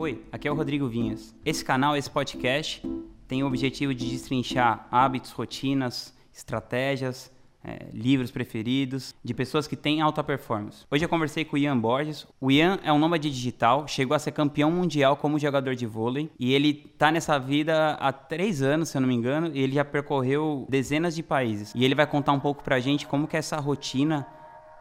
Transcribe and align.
Oi, 0.00 0.24
aqui 0.32 0.48
é 0.48 0.50
o 0.50 0.54
Rodrigo 0.54 0.88
Vinhas. 0.88 1.36
Esse 1.44 1.62
canal, 1.62 1.94
esse 1.94 2.08
podcast, 2.08 2.82
tem 3.28 3.42
o 3.42 3.46
objetivo 3.46 3.94
de 3.94 4.08
destrinchar 4.08 4.88
hábitos, 4.90 5.30
rotinas, 5.30 6.16
estratégias, 6.32 7.30
é, 7.62 7.84
livros 7.92 8.30
preferidos 8.30 9.14
de 9.22 9.34
pessoas 9.34 9.66
que 9.66 9.76
têm 9.76 10.00
alta 10.00 10.24
performance. 10.24 10.86
Hoje 10.90 11.04
eu 11.04 11.08
conversei 11.10 11.44
com 11.44 11.54
o 11.54 11.58
Ian 11.58 11.76
Borges. 11.76 12.26
O 12.40 12.50
Ian 12.50 12.78
é 12.82 12.90
um 12.90 12.98
nômade 12.98 13.28
digital, 13.28 13.86
chegou 13.86 14.14
a 14.14 14.18
ser 14.18 14.32
campeão 14.32 14.70
mundial 14.70 15.18
como 15.18 15.38
jogador 15.38 15.74
de 15.74 15.84
vôlei 15.84 16.30
e 16.40 16.54
ele 16.54 16.72
tá 16.96 17.12
nessa 17.12 17.38
vida 17.38 17.90
há 18.00 18.10
três 18.10 18.62
anos, 18.62 18.88
se 18.88 18.96
eu 18.96 19.02
não 19.02 19.08
me 19.08 19.14
engano, 19.14 19.50
e 19.52 19.60
ele 19.60 19.74
já 19.74 19.84
percorreu 19.84 20.66
dezenas 20.70 21.14
de 21.14 21.22
países. 21.22 21.74
E 21.74 21.84
ele 21.84 21.94
vai 21.94 22.06
contar 22.06 22.32
um 22.32 22.40
pouco 22.40 22.64
pra 22.64 22.80
gente 22.80 23.06
como 23.06 23.28
que 23.28 23.36
é 23.36 23.40
essa 23.40 23.60
rotina 23.60 24.26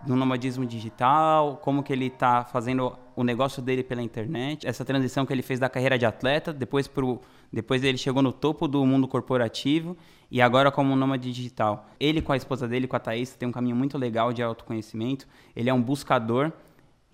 no 0.08 0.16
nomadismo 0.16 0.66
digital, 0.66 1.58
como 1.58 1.84
que 1.84 1.92
ele 1.92 2.06
está 2.06 2.46
fazendo 2.46 2.96
o 3.20 3.24
negócio 3.24 3.62
dele 3.62 3.84
pela 3.84 4.02
internet, 4.02 4.66
essa 4.66 4.86
transição 4.86 5.26
que 5.26 5.34
ele 5.34 5.42
fez 5.42 5.60
da 5.60 5.68
carreira 5.68 5.98
de 5.98 6.06
atleta, 6.06 6.54
depois 6.54 6.88
pro, 6.88 7.20
depois 7.52 7.84
ele 7.84 7.98
chegou 7.98 8.24
no 8.24 8.32
topo 8.32 8.66
do 8.66 8.86
mundo 8.86 9.10
corporativo 9.10 9.98
e 10.32 10.42
agora 10.42 10.72
como 10.72 10.96
nômade 10.96 11.30
digital. 11.30 11.90
Ele 12.00 12.22
com 12.22 12.32
a 12.32 12.38
esposa 12.38 12.66
dele, 12.66 12.88
com 12.88 12.96
a 12.96 13.00
Thaís, 13.00 13.36
tem 13.36 13.50
um 13.50 13.52
caminho 13.52 13.76
muito 13.76 13.98
legal 13.98 14.32
de 14.32 14.42
autoconhecimento. 14.42 15.28
Ele 15.54 15.70
é 15.70 15.74
um 15.74 15.82
buscador 15.82 16.54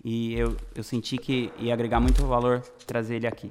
e 0.04 0.34
eu, 0.34 0.56
eu 0.76 0.84
senti 0.84 1.18
que 1.18 1.50
ia 1.58 1.74
agregar 1.74 1.98
muito 1.98 2.24
valor 2.24 2.60
trazer 2.86 3.16
ele 3.16 3.26
aqui. 3.26 3.50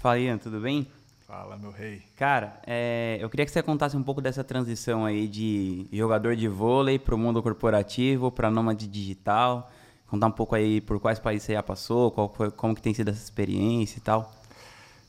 Fala, 0.00 0.18
Ian, 0.18 0.38
tudo 0.38 0.60
bem? 0.60 0.86
Fala, 1.28 1.58
meu 1.58 1.70
rei. 1.70 2.00
Cara, 2.16 2.58
é, 2.66 3.18
eu 3.20 3.28
queria 3.28 3.44
que 3.44 3.52
você 3.52 3.62
contasse 3.62 3.94
um 3.94 4.02
pouco 4.02 4.18
dessa 4.18 4.42
transição 4.42 5.04
aí 5.04 5.28
de 5.28 5.86
jogador 5.92 6.34
de 6.34 6.48
vôlei 6.48 6.98
para 6.98 7.14
o 7.14 7.18
mundo 7.18 7.42
corporativo, 7.42 8.32
para 8.32 8.50
nômade 8.50 8.86
digital. 8.86 9.70
Contar 10.06 10.28
um 10.28 10.30
pouco 10.30 10.54
aí 10.54 10.80
por 10.80 10.98
quais 10.98 11.18
países 11.18 11.42
você 11.42 11.52
já 11.52 11.62
passou, 11.62 12.10
qual 12.10 12.32
foi, 12.34 12.50
como 12.50 12.74
que 12.74 12.80
tem 12.80 12.94
sido 12.94 13.10
essa 13.10 13.22
experiência 13.22 13.98
e 13.98 14.00
tal. 14.00 14.32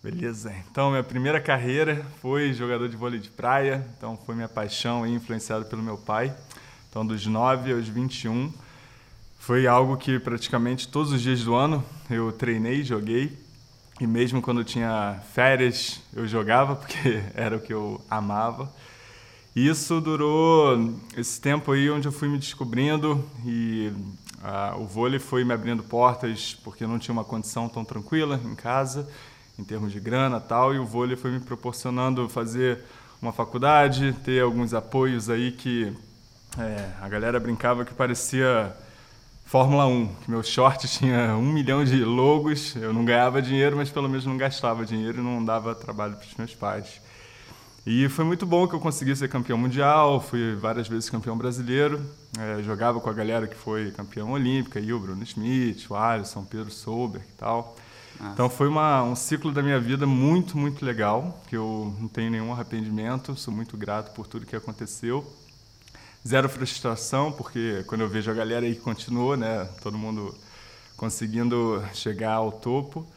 Beleza. 0.03 0.53
Então, 0.69 0.89
minha 0.89 1.03
primeira 1.03 1.39
carreira 1.39 2.05
foi 2.21 2.51
jogador 2.51 2.89
de 2.89 2.97
vôlei 2.97 3.21
de 3.21 3.29
praia. 3.29 3.87
Então, 3.97 4.17
foi 4.25 4.35
minha 4.35 4.49
paixão 4.49 5.07
e 5.07 5.15
influenciado 5.15 5.67
pelo 5.67 5.81
meu 5.81 5.97
pai. 5.97 6.35
Então, 6.89 7.05
dos 7.05 7.25
9 7.25 7.71
aos 7.71 7.87
21, 7.87 8.51
foi 9.37 9.67
algo 9.67 9.95
que 9.95 10.19
praticamente 10.19 10.85
todos 10.89 11.13
os 11.13 11.21
dias 11.21 11.45
do 11.45 11.55
ano 11.55 11.81
eu 12.09 12.29
treinei, 12.33 12.83
joguei 12.83 13.47
e 13.99 14.07
mesmo 14.07 14.41
quando 14.41 14.63
tinha 14.63 15.19
férias, 15.33 16.01
eu 16.15 16.25
jogava, 16.25 16.75
porque 16.77 17.21
era 17.35 17.57
o 17.57 17.59
que 17.59 17.73
eu 17.73 17.99
amava. 18.09 18.71
E 19.55 19.67
isso 19.67 19.99
durou 19.99 20.93
esse 21.17 21.41
tempo 21.41 21.71
aí 21.71 21.89
onde 21.89 22.07
eu 22.07 22.11
fui 22.11 22.29
me 22.29 22.37
descobrindo 22.37 23.27
e 23.45 23.91
uh, 24.41 24.79
o 24.79 24.85
vôlei 24.85 25.19
foi 25.19 25.43
me 25.43 25.53
abrindo 25.53 25.83
portas 25.83 26.57
porque 26.63 26.83
eu 26.83 26.87
não 26.87 26.99
tinha 26.99 27.11
uma 27.11 27.25
condição 27.25 27.67
tão 27.67 27.83
tranquila 27.83 28.39
em 28.45 28.55
casa, 28.55 29.09
em 29.57 29.63
termos 29.63 29.91
de 29.91 29.99
grana 29.99 30.39
tal, 30.39 30.73
e 30.73 30.79
o 30.79 30.85
vôlei 30.85 31.17
foi 31.17 31.31
me 31.31 31.39
proporcionando 31.39 32.29
fazer 32.29 32.79
uma 33.21 33.33
faculdade, 33.33 34.13
ter 34.23 34.41
alguns 34.41 34.73
apoios 34.73 35.29
aí 35.29 35.51
que 35.51 35.91
é, 36.57 36.91
a 37.01 37.09
galera 37.09 37.39
brincava 37.39 37.83
que 37.83 37.93
parecia 37.93 38.73
Fórmula 39.49 39.87
1, 39.87 40.07
que 40.21 40.29
meu 40.29 40.43
short 40.43 40.87
tinha 40.87 41.35
um 41.35 41.51
milhão 41.51 41.83
de 41.83 42.05
logos, 42.05 42.75
eu 42.75 42.93
não 42.93 43.03
ganhava 43.03 43.41
dinheiro, 43.41 43.75
mas 43.75 43.89
pelo 43.89 44.07
menos 44.07 44.23
não 44.23 44.37
gastava 44.37 44.85
dinheiro 44.85 45.17
e 45.17 45.23
não 45.23 45.43
dava 45.43 45.73
trabalho 45.73 46.15
para 46.17 46.27
os 46.27 46.35
meus 46.35 46.53
pais. 46.53 47.01
E 47.83 48.07
foi 48.09 48.23
muito 48.23 48.45
bom 48.45 48.67
que 48.67 48.75
eu 48.75 48.79
consegui 48.79 49.15
ser 49.15 49.27
campeão 49.27 49.57
mundial, 49.57 50.21
fui 50.21 50.55
várias 50.55 50.87
vezes 50.87 51.09
campeão 51.09 51.35
brasileiro, 51.35 51.99
é, 52.37 52.61
jogava 52.61 52.99
com 52.99 53.09
a 53.09 53.13
galera 53.13 53.47
que 53.47 53.55
foi 53.55 53.89
campeão 53.89 54.33
olímpica, 54.33 54.77
aí 54.77 54.93
o 54.93 54.99
Bruno 54.99 55.23
Smith, 55.23 55.89
o 55.89 55.95
Alisson, 55.95 56.43
Pedro 56.43 56.69
Souber 56.69 57.23
e 57.27 57.33
tal. 57.35 57.75
Ah. 58.19 58.29
Então 58.31 58.51
foi 58.51 58.67
uma, 58.67 59.01
um 59.01 59.15
ciclo 59.15 59.51
da 59.51 59.63
minha 59.63 59.79
vida 59.79 60.05
muito, 60.05 60.59
muito 60.59 60.85
legal, 60.85 61.41
que 61.47 61.57
eu 61.57 61.91
não 61.99 62.07
tenho 62.07 62.29
nenhum 62.29 62.53
arrependimento, 62.53 63.35
sou 63.35 63.51
muito 63.51 63.75
grato 63.75 64.13
por 64.13 64.27
tudo 64.27 64.45
que 64.45 64.55
aconteceu 64.55 65.25
zero 66.27 66.49
frustração, 66.49 67.31
porque 67.31 67.83
quando 67.87 68.01
eu 68.01 68.09
vejo 68.09 68.29
a 68.29 68.33
galera 68.33 68.65
aí 68.65 68.75
que 68.75 68.81
continuou, 68.81 69.37
né, 69.37 69.67
todo 69.81 69.97
mundo 69.97 70.35
conseguindo 70.97 71.83
chegar 71.93 72.33
ao 72.33 72.51
topo, 72.51 73.07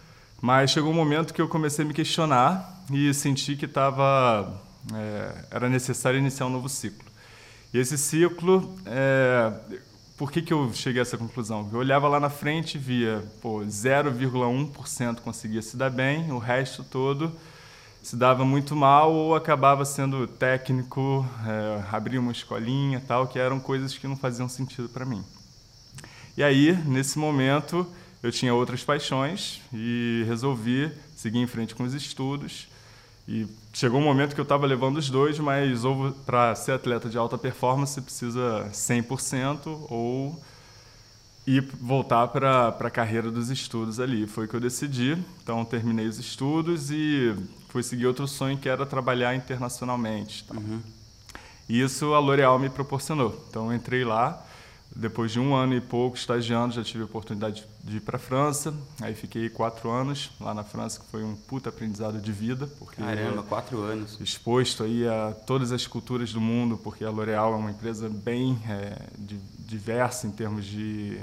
mas 0.40 0.70
chegou 0.70 0.90
um 0.90 0.94
momento 0.94 1.34
que 1.34 1.42
eu 1.42 1.48
comecei 1.48 1.84
a 1.84 1.88
me 1.88 1.94
questionar 1.94 2.84
e 2.92 3.12
senti 3.12 3.56
que 3.56 3.66
tava, 3.66 4.60
é, 4.94 5.44
era 5.50 5.68
necessário 5.68 6.18
iniciar 6.18 6.46
um 6.46 6.50
novo 6.50 6.68
ciclo. 6.68 7.10
E 7.72 7.78
esse 7.78 7.96
ciclo, 7.96 8.76
é, 8.86 9.52
por 10.16 10.30
que, 10.30 10.42
que 10.42 10.52
eu 10.52 10.72
cheguei 10.72 11.00
a 11.00 11.02
essa 11.02 11.16
conclusão? 11.16 11.68
Eu 11.72 11.78
olhava 11.78 12.06
lá 12.08 12.20
na 12.20 12.30
frente 12.30 12.76
e 12.76 12.78
via, 12.78 13.24
0,1% 13.42 15.20
conseguia 15.20 15.62
se 15.62 15.76
dar 15.76 15.90
bem, 15.90 16.30
o 16.30 16.38
resto 16.38 16.84
todo 16.84 17.32
se 18.02 18.16
dava 18.16 18.44
muito 18.44 18.74
mal 18.74 19.12
ou 19.12 19.34
acabava 19.34 19.84
sendo 19.84 20.26
técnico, 20.26 21.24
é, 21.46 21.84
abria 21.94 22.20
uma 22.20 22.32
escolinha 22.32 23.00
tal, 23.06 23.28
que 23.28 23.38
eram 23.38 23.60
coisas 23.60 23.96
que 23.96 24.08
não 24.08 24.16
faziam 24.16 24.48
sentido 24.48 24.88
para 24.88 25.06
mim. 25.06 25.24
E 26.36 26.42
aí, 26.42 26.72
nesse 26.84 27.18
momento, 27.18 27.86
eu 28.22 28.32
tinha 28.32 28.52
outras 28.52 28.82
paixões 28.82 29.60
e 29.72 30.24
resolvi 30.26 30.90
seguir 31.14 31.38
em 31.38 31.46
frente 31.46 31.74
com 31.74 31.84
os 31.84 31.94
estudos. 31.94 32.68
E 33.28 33.46
chegou 33.72 34.00
um 34.00 34.04
momento 34.04 34.34
que 34.34 34.40
eu 34.40 34.44
estava 34.44 34.66
levando 34.66 34.96
os 34.96 35.08
dois, 35.08 35.38
mas 35.38 35.80
para 36.26 36.54
ser 36.56 36.72
atleta 36.72 37.08
de 37.08 37.16
alta 37.16 37.38
performance 37.38 38.00
precisa 38.00 38.68
100% 38.72 39.86
ou 39.88 40.42
e 41.46 41.60
voltar 41.60 42.28
para 42.28 42.68
a 42.68 42.90
carreira 42.90 43.30
dos 43.30 43.50
estudos 43.50 43.98
ali. 43.98 44.26
Foi 44.26 44.46
o 44.46 44.48
que 44.48 44.54
eu 44.54 44.60
decidi. 44.60 45.18
Então, 45.42 45.64
terminei 45.64 46.06
os 46.06 46.18
estudos 46.18 46.90
e 46.90 47.34
fui 47.68 47.82
seguir 47.82 48.06
outro 48.06 48.28
sonho 48.28 48.56
que 48.56 48.68
era 48.68 48.86
trabalhar 48.86 49.34
internacionalmente. 49.34 50.44
Tá? 50.44 50.54
Uhum. 50.54 50.80
E 51.68 51.80
isso 51.80 52.14
a 52.14 52.18
L'Oréal 52.18 52.58
me 52.58 52.68
proporcionou. 52.68 53.44
Então, 53.48 53.74
entrei 53.74 54.04
lá. 54.04 54.44
Depois 54.94 55.32
de 55.32 55.40
um 55.40 55.54
ano 55.54 55.74
e 55.74 55.80
pouco 55.80 56.16
estagiando, 56.16 56.74
já 56.74 56.84
tive 56.84 57.02
a 57.02 57.06
oportunidade 57.06 57.64
de 57.82 57.96
ir 57.96 58.00
para 58.00 58.16
a 58.16 58.20
França. 58.20 58.74
Aí 59.00 59.14
fiquei 59.14 59.48
quatro 59.48 59.90
anos 59.90 60.30
lá 60.38 60.52
na 60.52 60.62
França, 60.62 61.00
que 61.00 61.06
foi 61.06 61.24
um 61.24 61.34
puta 61.34 61.70
aprendizado 61.70 62.20
de 62.20 62.30
vida. 62.30 62.66
Porque 62.78 63.00
Caramba, 63.00 63.42
quatro 63.42 63.80
anos. 63.80 64.20
Exposto 64.20 64.84
aí 64.84 65.08
a 65.08 65.32
todas 65.46 65.72
as 65.72 65.86
culturas 65.86 66.32
do 66.32 66.40
mundo, 66.40 66.76
porque 66.76 67.04
a 67.04 67.10
L'Oréal 67.10 67.54
é 67.54 67.56
uma 67.56 67.70
empresa 67.70 68.08
bem 68.08 68.60
é, 68.68 69.08
diversa 69.58 70.26
em 70.26 70.30
termos 70.30 70.66
de 70.66 71.18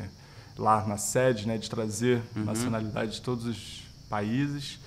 lá 0.58 0.86
na 0.86 0.98
sede, 0.98 1.48
né, 1.48 1.58
de 1.58 1.70
trazer 1.70 2.22
uhum. 2.36 2.46
nacionalidade 2.46 3.14
de 3.14 3.22
todos 3.22 3.46
os 3.46 3.84
países. 4.10 4.80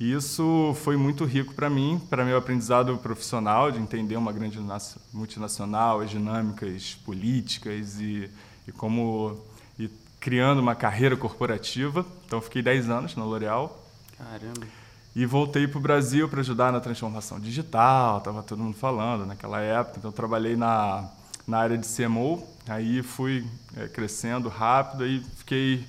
E 0.00 0.14
isso 0.14 0.74
foi 0.82 0.96
muito 0.96 1.26
rico 1.26 1.52
para 1.52 1.68
mim, 1.68 2.00
para 2.08 2.24
meu 2.24 2.38
aprendizado 2.38 2.96
profissional, 2.96 3.70
de 3.70 3.78
entender 3.78 4.16
uma 4.16 4.32
grande 4.32 4.58
multinacional, 5.12 6.00
as 6.00 6.08
dinâmicas 6.08 6.94
políticas 7.04 8.00
e, 8.00 8.30
e 8.66 8.72
como 8.72 9.38
e 9.78 9.90
criando 10.18 10.60
uma 10.60 10.74
carreira 10.74 11.18
corporativa. 11.18 12.06
Então, 12.24 12.40
fiquei 12.40 12.62
10 12.62 12.88
anos 12.88 13.14
na 13.14 13.24
L'Oréal. 13.24 13.78
Caramba. 14.16 14.66
E 15.14 15.26
voltei 15.26 15.68
para 15.68 15.78
o 15.78 15.82
Brasil 15.82 16.26
para 16.30 16.40
ajudar 16.40 16.72
na 16.72 16.80
transformação 16.80 17.38
digital, 17.38 18.18
estava 18.18 18.42
todo 18.42 18.62
mundo 18.62 18.78
falando 18.78 19.26
naquela 19.26 19.60
época. 19.60 19.98
Então, 19.98 20.10
trabalhei 20.10 20.56
na, 20.56 21.10
na 21.46 21.58
área 21.58 21.76
de 21.76 21.86
CMO, 21.86 22.42
aí 22.66 23.02
fui 23.02 23.46
é, 23.76 23.86
crescendo 23.86 24.48
rápido, 24.48 25.04
aí 25.04 25.22
fiquei 25.36 25.84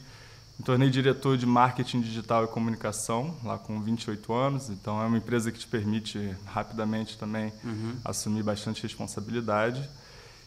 me 0.61 0.63
tornei 0.63 0.91
diretor 0.91 1.37
de 1.37 1.45
marketing 1.47 2.01
digital 2.01 2.43
e 2.43 2.47
comunicação, 2.47 3.35
lá 3.43 3.57
com 3.57 3.81
28 3.81 4.31
anos. 4.31 4.69
Então, 4.69 5.01
é 5.01 5.07
uma 5.07 5.17
empresa 5.17 5.51
que 5.51 5.57
te 5.57 5.65
permite 5.65 6.35
rapidamente 6.45 7.17
também 7.17 7.51
uhum. 7.63 7.95
assumir 8.05 8.43
bastante 8.43 8.83
responsabilidade. 8.83 9.89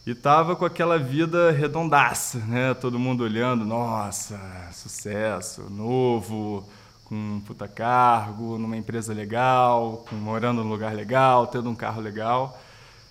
E 0.06 0.12
estava 0.12 0.54
com 0.54 0.64
aquela 0.64 1.00
vida 1.00 1.50
redondaça, 1.50 2.38
né? 2.38 2.75
Todo 2.75 2.97
mundo 2.97 3.25
olhando, 3.25 3.64
nossa, 3.64 4.38
sucesso, 4.72 5.62
novo, 5.69 6.64
com 7.06 7.16
um 7.16 7.40
puta 7.40 7.66
cargo, 7.66 8.56
numa 8.56 8.76
empresa 8.76 9.12
legal, 9.12 10.05
com, 10.08 10.14
morando 10.14 10.62
num 10.62 10.70
lugar 10.70 10.94
legal, 10.94 11.49
tendo 11.49 11.69
um 11.69 11.75
carro 11.75 12.00
legal. 12.00 12.56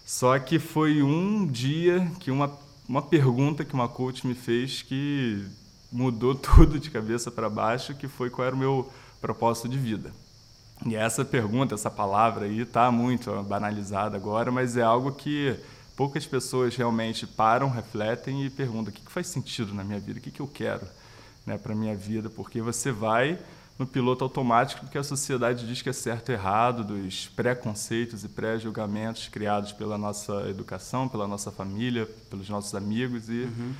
Só 0.06 0.40
que 0.40 0.58
foi 0.58 1.04
um 1.04 1.46
dia 1.46 2.10
que 2.22 2.32
uma, 2.32 2.50
uma 2.88 3.02
pergunta 3.02 3.66
que 3.66 3.74
uma 3.74 3.90
coach 3.90 4.26
me 4.26 4.36
fez 4.36 4.82
que 4.82 5.46
mudou 5.94 6.34
tudo 6.36 6.80
de 6.80 6.90
cabeça 6.90 7.32
para 7.32 7.50
baixo, 7.50 7.94
que 7.96 8.08
foi 8.08 8.30
qual 8.30 8.48
era 8.48 8.56
o 8.56 8.60
meu 8.60 8.92
propósito 9.22 9.70
de 9.70 9.78
vida. 9.78 10.12
E 10.86 10.96
essa 10.96 11.24
pergunta, 11.24 11.76
essa 11.76 11.90
palavra 11.90 12.46
aí 12.46 12.62
está 12.62 12.92
muito 12.92 13.32
banalizada 13.44 14.18
agora, 14.18 14.52
mas 14.52 14.76
é 14.76 14.82
algo 14.82 15.14
que 15.14 15.56
poucas 15.96 16.26
pessoas 16.26 16.76
realmente 16.76 17.26
param, 17.26 17.70
refletem 17.70 18.44
e 18.46 18.50
perguntam: 18.50 18.92
o 18.92 18.92
que, 18.92 19.02
que 19.02 19.12
faz 19.12 19.28
sentido 19.28 19.74
na 19.74 19.84
minha 19.84 20.00
vida? 20.00 20.20
O 20.20 20.22
que, 20.22 20.32
que 20.32 20.42
eu 20.42 20.48
quero 20.48 20.86
né, 21.46 21.58
para 21.58 21.76
minha 21.76 21.96
vida? 21.96 22.30
Porque 22.30 22.62
você 22.62 22.92
vai 22.92 23.40
no 23.78 23.88
piloto 23.88 24.24
automático 24.24 24.88
que 24.88 24.98
a 24.98 25.04
sociedade 25.04 25.66
diz 25.66 25.82
que 25.82 25.90
é 25.90 25.94
certo 25.94 26.30
e 26.30 26.34
errado, 26.34 26.84
dos 26.84 27.28
preconceitos 27.28 28.24
e 28.24 28.30
pré-julgamentos 28.30 29.28
criados 29.30 29.72
pela 29.72 29.98
nossa 29.98 30.50
educação, 30.50 31.08
pela 31.08 31.28
nossa 31.28 31.52
família, 31.52 32.06
pelos 32.30 32.50
nossos 32.50 32.76
amigos 32.76 33.30
e 33.30 33.44
uhum. 33.44 33.74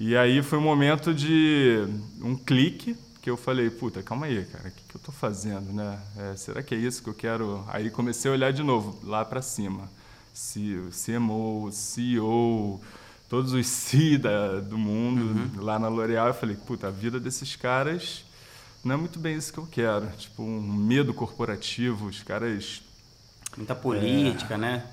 E 0.00 0.16
aí 0.16 0.42
foi 0.42 0.58
um 0.58 0.62
momento 0.62 1.12
de 1.12 1.84
um 2.22 2.36
clique 2.36 2.96
que 3.20 3.28
eu 3.28 3.36
falei, 3.36 3.68
puta, 3.68 4.00
calma 4.00 4.26
aí, 4.26 4.44
cara, 4.44 4.68
o 4.68 4.70
que, 4.70 4.82
que 4.88 4.94
eu 4.94 4.98
estou 4.98 5.12
fazendo, 5.12 5.72
né? 5.72 6.00
É, 6.16 6.36
será 6.36 6.62
que 6.62 6.72
é 6.72 6.78
isso 6.78 7.02
que 7.02 7.08
eu 7.08 7.14
quero? 7.14 7.64
Aí 7.66 7.90
comecei 7.90 8.30
a 8.30 8.34
olhar 8.34 8.52
de 8.52 8.62
novo, 8.62 8.96
lá 9.02 9.24
para 9.24 9.42
cima. 9.42 9.90
CMO, 10.32 11.72
CEO, 11.72 12.80
todos 13.28 13.52
os 13.52 13.66
C 13.68 14.16
da, 14.16 14.60
do 14.60 14.78
mundo, 14.78 15.22
uhum. 15.22 15.64
lá 15.64 15.80
na 15.80 15.88
L'Oréal. 15.88 16.28
Eu 16.28 16.34
falei, 16.34 16.54
puta, 16.54 16.86
a 16.86 16.90
vida 16.92 17.18
desses 17.18 17.56
caras 17.56 18.24
não 18.84 18.94
é 18.94 18.96
muito 18.96 19.18
bem 19.18 19.36
isso 19.36 19.52
que 19.52 19.58
eu 19.58 19.66
quero. 19.66 20.06
Tipo, 20.16 20.44
um 20.44 20.60
medo 20.62 21.12
corporativo, 21.12 22.06
os 22.06 22.22
caras... 22.22 22.82
Muita 23.56 23.74
política, 23.74 24.54
é, 24.54 24.58
né? 24.58 24.86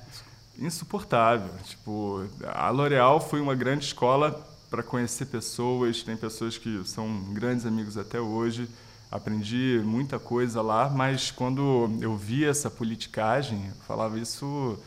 Insuportável. 0.57 1.53
Tipo, 1.63 2.27
a 2.43 2.71
L'Oréal 2.71 3.21
foi 3.21 3.39
uma 3.39 3.53
grande 3.53 3.85
escola 3.85 4.54
para 4.75 4.83
conhecer 4.83 5.27
pessoas. 5.27 6.03
Tem 6.03 6.17
pessoas 6.17 6.57
que 6.57 6.83
são 6.83 7.23
grandes 7.31 7.65
amigos 7.65 7.97
até 7.97 8.19
hoje. 8.19 8.67
Aprendi 9.09 9.81
muita 9.85 10.19
coisa 10.19 10.61
lá, 10.61 10.89
mas 10.89 11.31
quando 11.31 11.89
eu 12.01 12.17
vi 12.17 12.43
essa 12.43 12.69
politicagem, 12.69 13.67
eu 13.67 13.75
falava 13.87 14.19
isso 14.19 14.77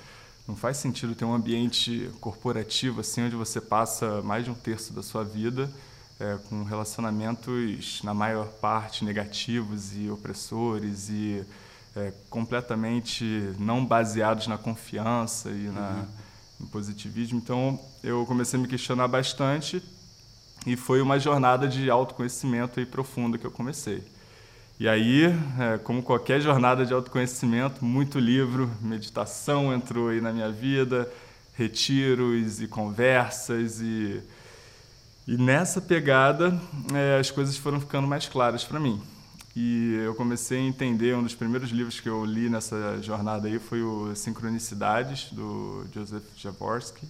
não 0.47 0.55
faz 0.55 0.77
sentido 0.77 1.15
ter 1.15 1.25
um 1.25 1.35
ambiente 1.35 2.11
corporativo 2.21 3.01
assim 3.01 3.23
onde 3.23 3.37
você 3.37 3.61
passa 3.61 4.23
mais 4.23 4.45
de 4.45 4.51
um 4.51 4.55
terço 4.55 4.95
da 4.95 5.03
sua 5.03 5.23
vida 5.23 5.71
é, 6.19 6.39
com 6.49 6.65
relacionamentos 6.65 8.01
na 8.03 8.15
maior 8.15 8.47
parte 8.47 9.05
negativos 9.05 9.95
e 9.95 10.11
opressores 10.11 11.11
e 11.11 11.45
é, 11.95 12.15
completamente 12.31 13.25
não 13.59 13.85
baseados 13.85 14.47
na 14.47 14.57
confiança 14.57 15.51
e 15.51 15.69
na 15.69 15.91
uhum 15.91 16.28
no 16.59 16.67
positivismo. 16.67 17.39
Então, 17.39 17.79
eu 18.03 18.25
comecei 18.27 18.59
a 18.59 18.63
me 18.63 18.69
questionar 18.69 19.09
bastante 19.09 19.83
e 20.67 20.77
foi 20.77 21.01
uma 21.01 21.19
jornada 21.19 21.69
de 21.69 21.89
autoconhecimento 21.89 22.81
aí 22.81 22.87
profunda 22.87 23.39
que 23.39 23.47
eu 23.47 23.51
comecei. 23.51 24.03
E 24.81 24.89
aí, 24.89 25.25
é, 25.59 25.79
como 25.79 26.03
qualquer 26.03 26.41
jornada 26.41 26.87
de 26.87 26.93
autoconhecimento, 26.93 27.85
muito 27.85 28.19
livro, 28.19 28.71
meditação 28.81 29.73
entrou 29.73 30.09
aí 30.09 30.21
na 30.21 30.33
minha 30.33 30.51
vida, 30.51 31.11
retiros 31.55 32.61
e 32.61 32.69
conversas 32.69 33.81
e 33.81 34.23
e 35.29 35.37
nessa 35.37 35.79
pegada 35.79 36.59
é, 36.95 37.19
as 37.21 37.31
coisas 37.31 37.55
foram 37.59 37.79
ficando 37.79 38.09
mais 38.09 38.27
claras 38.27 38.65
para 38.65 38.81
mim. 38.81 38.99
E 39.57 39.95
eu 40.05 40.15
comecei 40.15 40.59
a 40.59 40.63
entender, 40.63 41.17
um 41.17 41.23
dos 41.23 41.35
primeiros 41.35 41.71
livros 41.71 41.99
que 41.99 42.09
eu 42.09 42.25
li 42.25 42.49
nessa 42.49 43.03
jornada 43.03 43.49
aí 43.49 43.59
foi 43.59 43.83
o 43.83 44.15
Sincronicidades, 44.15 45.33
do 45.33 45.85
Joseph 45.93 46.25
Jaworski. 46.37 47.07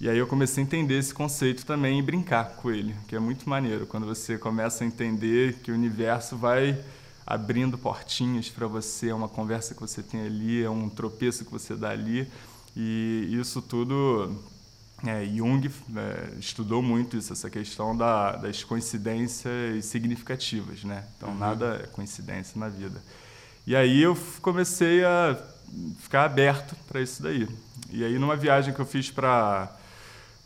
E 0.00 0.08
aí 0.08 0.16
eu 0.16 0.26
comecei 0.26 0.64
a 0.64 0.66
entender 0.66 0.98
esse 0.98 1.12
conceito 1.12 1.66
também 1.66 1.98
e 1.98 2.02
brincar 2.02 2.56
com 2.56 2.70
ele, 2.70 2.96
que 3.06 3.14
é 3.14 3.18
muito 3.18 3.48
maneiro, 3.48 3.86
quando 3.86 4.06
você 4.06 4.38
começa 4.38 4.82
a 4.82 4.86
entender 4.86 5.58
que 5.62 5.70
o 5.70 5.74
universo 5.74 6.38
vai 6.38 6.82
abrindo 7.26 7.76
portinhas 7.76 8.48
para 8.48 8.66
você, 8.66 9.10
é 9.10 9.14
uma 9.14 9.28
conversa 9.28 9.74
que 9.74 9.80
você 9.80 10.02
tem 10.02 10.22
ali, 10.22 10.64
é 10.64 10.70
um 10.70 10.88
tropeço 10.88 11.44
que 11.44 11.52
você 11.52 11.76
dá 11.76 11.90
ali, 11.90 12.26
e 12.74 13.28
isso 13.30 13.60
tudo 13.60 14.34
é, 15.04 15.24
Jung 15.24 15.70
é, 15.96 16.38
estudou 16.38 16.82
muito 16.82 17.16
isso, 17.16 17.32
essa 17.32 17.48
questão 17.48 17.96
da, 17.96 18.36
das 18.36 18.62
coincidências 18.62 19.84
significativas, 19.86 20.84
né? 20.84 21.04
Então, 21.16 21.30
uhum. 21.30 21.38
nada 21.38 21.80
é 21.84 21.86
coincidência 21.86 22.58
na 22.58 22.68
vida. 22.68 23.02
E 23.66 23.74
aí 23.74 24.02
eu 24.02 24.16
comecei 24.42 25.04
a 25.04 25.36
ficar 26.00 26.24
aberto 26.24 26.74
para 26.88 27.00
isso 27.00 27.22
daí. 27.22 27.48
E 27.90 28.04
aí, 28.04 28.18
numa 28.18 28.36
viagem 28.36 28.74
que 28.74 28.80
eu 28.80 28.86
fiz 28.86 29.10
para 29.10 29.76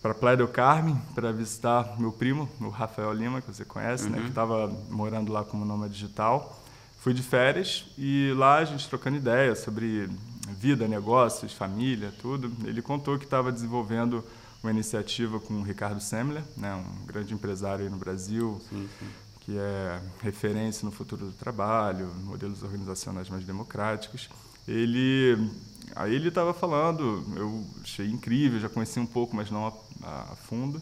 para 0.05 0.13
Playa 0.13 0.37
del 0.37 0.49
Carmen 0.49 1.01
para 1.15 1.33
visitar 1.33 1.99
meu 1.99 2.13
primo, 2.13 2.47
o 2.61 2.69
Rafael 2.69 3.11
Lima, 3.15 3.41
que 3.41 3.47
você 3.47 3.65
conhece, 3.65 4.05
uhum. 4.05 4.11
né, 4.11 4.21
que 4.21 4.29
estava 4.29 4.69
morando 4.91 5.33
lá 5.33 5.43
como 5.43 5.65
nome 5.65 5.89
digital. 5.89 6.63
Fui 7.01 7.15
de 7.15 7.23
férias 7.23 7.87
e 7.97 8.31
lá 8.37 8.57
a 8.57 8.65
gente 8.67 8.87
trocando 8.87 9.17
ideias 9.17 9.61
sobre 9.61 10.11
vida, 10.59 10.87
negócios, 10.87 11.55
família, 11.55 12.13
tudo. 12.21 12.53
Ele 12.69 12.83
contou 12.83 13.19
que 13.19 13.25
estava 13.25 13.51
desenvolvendo 13.51 14.23
uma 14.65 14.71
iniciativa 14.71 15.39
com 15.39 15.55
o 15.55 15.63
Ricardo 15.63 16.01
Semler, 16.01 16.43
né, 16.57 16.75
um 16.75 17.07
grande 17.07 17.35
empresário 17.35 17.85
aí 17.85 17.91
no 17.91 17.99
Brasil, 17.99 18.61
sim, 18.71 18.89
sim. 18.99 19.07
que 19.41 19.59
é 19.59 20.01
referência 20.23 20.87
no 20.87 20.91
futuro 20.91 21.27
do 21.27 21.33
trabalho, 21.33 22.11
modelos 22.25 22.63
organizacionais 22.63 23.29
mais 23.29 23.45
democráticos. 23.45 24.31
Ele, 24.67 25.51
aí 25.95 26.15
ele 26.15 26.29
estava 26.29 26.55
falando, 26.55 27.23
eu 27.37 27.63
achei 27.83 28.09
incrível, 28.09 28.59
já 28.59 28.69
conheci 28.71 28.99
um 28.99 29.07
pouco, 29.07 29.37
mas 29.37 29.51
não 29.51 29.67
a, 29.67 30.33
a 30.33 30.37
fundo. 30.49 30.81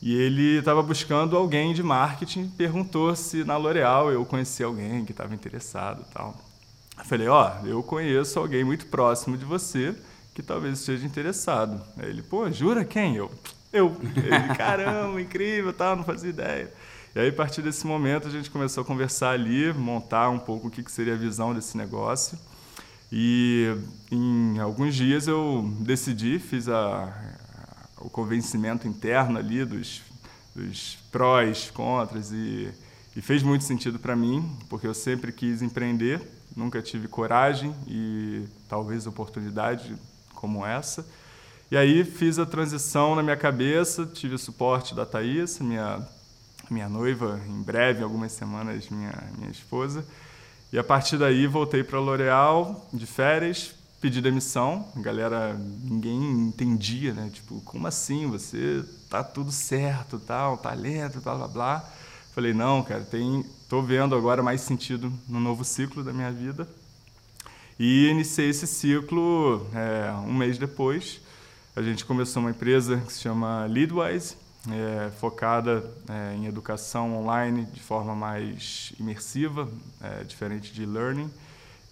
E 0.00 0.14
ele 0.14 0.58
estava 0.58 0.82
buscando 0.82 1.36
alguém 1.36 1.74
de 1.74 1.82
marketing, 1.82 2.48
perguntou 2.48 3.14
se 3.14 3.44
na 3.44 3.58
L'Oréal 3.58 4.10
eu 4.10 4.24
conhecia 4.24 4.64
alguém 4.64 5.04
que 5.04 5.12
estava 5.12 5.34
interessado, 5.34 6.04
tal. 6.12 6.34
Eu 6.98 7.04
falei, 7.04 7.28
ó, 7.28 7.52
oh, 7.62 7.66
eu 7.66 7.82
conheço 7.82 8.38
alguém 8.38 8.64
muito 8.64 8.86
próximo 8.86 9.36
de 9.36 9.44
você 9.44 9.94
que 10.34 10.42
talvez 10.42 10.78
esteja 10.78 11.06
interessado. 11.06 11.82
Aí 11.96 12.08
ele, 12.08 12.22
pô, 12.22 12.50
jura 12.50 12.84
quem? 12.84 13.16
Eu, 13.16 13.30
eu. 13.72 13.96
Ele, 14.16 14.54
caramba, 14.56 15.20
incrível, 15.20 15.72
tal, 15.72 15.96
não 15.96 16.04
fazia 16.04 16.30
ideia. 16.30 16.72
E 17.14 17.20
aí, 17.20 17.28
a 17.28 17.32
partir 17.32 17.60
desse 17.60 17.86
momento, 17.86 18.26
a 18.26 18.30
gente 18.30 18.50
começou 18.50 18.82
a 18.82 18.84
conversar 18.86 19.32
ali, 19.32 19.72
montar 19.72 20.30
um 20.30 20.38
pouco 20.38 20.68
o 20.68 20.70
que 20.70 20.90
seria 20.90 21.12
a 21.12 21.16
visão 21.16 21.54
desse 21.54 21.76
negócio. 21.76 22.38
E 23.14 23.76
em 24.10 24.58
alguns 24.58 24.94
dias 24.94 25.28
eu 25.28 25.70
decidi, 25.80 26.38
fiz 26.38 26.66
a, 26.66 27.12
o 28.00 28.08
convencimento 28.08 28.88
interno 28.88 29.38
ali 29.38 29.66
dos, 29.66 30.00
dos 30.56 30.96
prós, 31.10 31.70
contras, 31.70 32.32
e, 32.32 32.70
e 33.14 33.20
fez 33.20 33.42
muito 33.42 33.64
sentido 33.64 33.98
para 33.98 34.16
mim, 34.16 34.50
porque 34.70 34.86
eu 34.86 34.94
sempre 34.94 35.30
quis 35.30 35.60
empreender, 35.60 36.22
nunca 36.56 36.80
tive 36.80 37.06
coragem 37.06 37.74
e 37.86 38.44
talvez 38.66 39.06
oportunidade 39.06 39.94
como 40.42 40.66
essa. 40.66 41.06
E 41.70 41.76
aí 41.76 42.04
fiz 42.04 42.36
a 42.38 42.44
transição 42.44 43.14
na 43.14 43.22
minha 43.22 43.36
cabeça, 43.36 44.04
tive 44.04 44.34
o 44.34 44.38
suporte 44.38 44.92
da 44.92 45.06
Thaís, 45.06 45.60
minha, 45.60 46.06
minha 46.68 46.88
noiva, 46.88 47.40
em 47.48 47.62
breve, 47.62 48.02
algumas 48.02 48.32
semanas, 48.32 48.90
minha, 48.90 49.14
minha 49.38 49.50
esposa. 49.50 50.04
E 50.72 50.78
a 50.78 50.82
partir 50.82 51.16
daí 51.16 51.46
voltei 51.46 51.84
para 51.84 51.98
a 51.98 52.00
L'Oréal 52.00 52.88
de 52.92 53.06
férias, 53.06 53.72
pedi 54.00 54.20
demissão. 54.20 54.88
A 54.96 55.00
galera, 55.00 55.54
ninguém 55.54 56.48
entendia, 56.48 57.14
né? 57.14 57.30
Tipo, 57.32 57.60
como 57.60 57.86
assim? 57.86 58.26
Você 58.26 58.84
tá 59.08 59.22
tudo 59.22 59.52
certo, 59.52 60.18
tal, 60.18 60.58
talento, 60.58 61.20
blá 61.20 61.36
blá 61.36 61.48
blá. 61.48 61.90
Falei, 62.34 62.52
não, 62.52 62.82
cara, 62.82 63.02
tem, 63.04 63.46
tô 63.68 63.80
vendo 63.80 64.16
agora 64.16 64.42
mais 64.42 64.62
sentido 64.62 65.12
no 65.28 65.38
novo 65.38 65.64
ciclo 65.64 66.02
da 66.02 66.12
minha 66.12 66.32
vida. 66.32 66.66
E 67.84 68.06
iniciei 68.06 68.48
esse 68.48 68.64
ciclo 68.64 69.66
é, 69.74 70.12
um 70.24 70.32
mês 70.32 70.56
depois. 70.56 71.20
A 71.74 71.82
gente 71.82 72.04
começou 72.04 72.40
uma 72.40 72.50
empresa 72.50 72.98
que 72.98 73.12
se 73.12 73.18
chama 73.18 73.66
Leadwise, 73.66 74.36
é, 74.70 75.10
focada 75.18 75.82
é, 76.08 76.36
em 76.36 76.46
educação 76.46 77.16
online 77.16 77.66
de 77.72 77.80
forma 77.80 78.14
mais 78.14 78.92
imersiva, 79.00 79.68
é, 80.00 80.22
diferente 80.22 80.72
de 80.72 80.86
learning. 80.86 81.28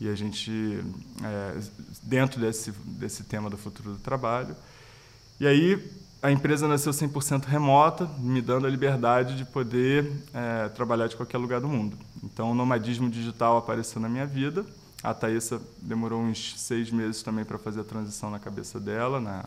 E 0.00 0.08
a 0.08 0.14
gente, 0.14 0.78
é, 1.24 1.60
dentro 2.04 2.40
desse, 2.40 2.70
desse 2.70 3.24
tema 3.24 3.50
do 3.50 3.58
futuro 3.58 3.94
do 3.94 3.98
trabalho. 3.98 4.54
E 5.40 5.46
aí, 5.48 5.92
a 6.22 6.30
empresa 6.30 6.68
nasceu 6.68 6.92
100% 6.92 7.46
remota, 7.46 8.08
me 8.20 8.40
dando 8.40 8.64
a 8.64 8.70
liberdade 8.70 9.36
de 9.36 9.44
poder 9.44 10.08
é, 10.32 10.68
trabalhar 10.68 11.08
de 11.08 11.16
qualquer 11.16 11.38
lugar 11.38 11.60
do 11.60 11.66
mundo. 11.66 11.98
Então, 12.22 12.52
o 12.52 12.54
nomadismo 12.54 13.10
digital 13.10 13.56
apareceu 13.56 14.00
na 14.00 14.08
minha 14.08 14.24
vida 14.24 14.64
a 15.02 15.14
Thaisa 15.14 15.60
demorou 15.80 16.20
uns 16.20 16.60
seis 16.60 16.90
meses 16.90 17.22
também 17.22 17.44
para 17.44 17.58
fazer 17.58 17.80
a 17.80 17.84
transição 17.84 18.30
na 18.30 18.38
cabeça 18.38 18.78
dela, 18.78 19.20
na, 19.20 19.44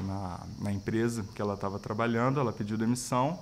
na, 0.00 0.40
na 0.60 0.72
empresa 0.72 1.24
que 1.34 1.42
ela 1.42 1.54
estava 1.54 1.78
trabalhando. 1.78 2.40
Ela 2.40 2.52
pediu 2.52 2.78
demissão 2.78 3.38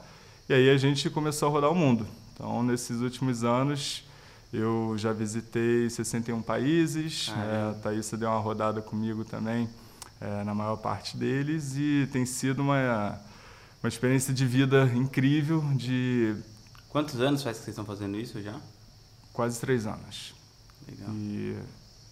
e 0.48 0.54
aí 0.54 0.70
a 0.70 0.76
gente 0.76 1.08
começou 1.10 1.48
a 1.48 1.52
rodar 1.52 1.70
o 1.70 1.74
mundo. 1.74 2.06
Então, 2.34 2.62
nesses 2.62 3.00
últimos 3.00 3.44
anos, 3.44 4.04
eu 4.52 4.94
já 4.96 5.12
visitei 5.12 5.88
61 5.88 6.42
países. 6.42 7.32
Ah, 7.34 7.44
é. 7.44 7.70
a 7.70 7.74
Thaisa 7.74 8.16
deu 8.16 8.28
uma 8.28 8.40
rodada 8.40 8.82
comigo 8.82 9.24
também 9.24 9.68
é, 10.20 10.44
na 10.44 10.54
maior 10.54 10.76
parte 10.76 11.16
deles 11.16 11.76
e 11.76 12.08
tem 12.12 12.24
sido 12.26 12.60
uma, 12.60 13.20
uma 13.82 13.88
experiência 13.88 14.34
de 14.34 14.46
vida 14.46 14.90
incrível. 14.94 15.64
De 15.74 16.36
Quantos 16.88 17.20
anos 17.20 17.42
faz 17.42 17.58
que 17.58 17.64
vocês 17.64 17.74
estão 17.74 17.84
fazendo 17.84 18.18
isso 18.18 18.40
já? 18.42 18.58
Quase 19.32 19.60
três 19.60 19.86
anos. 19.86 20.35
Legal. 20.88 21.10
E, 21.10 21.56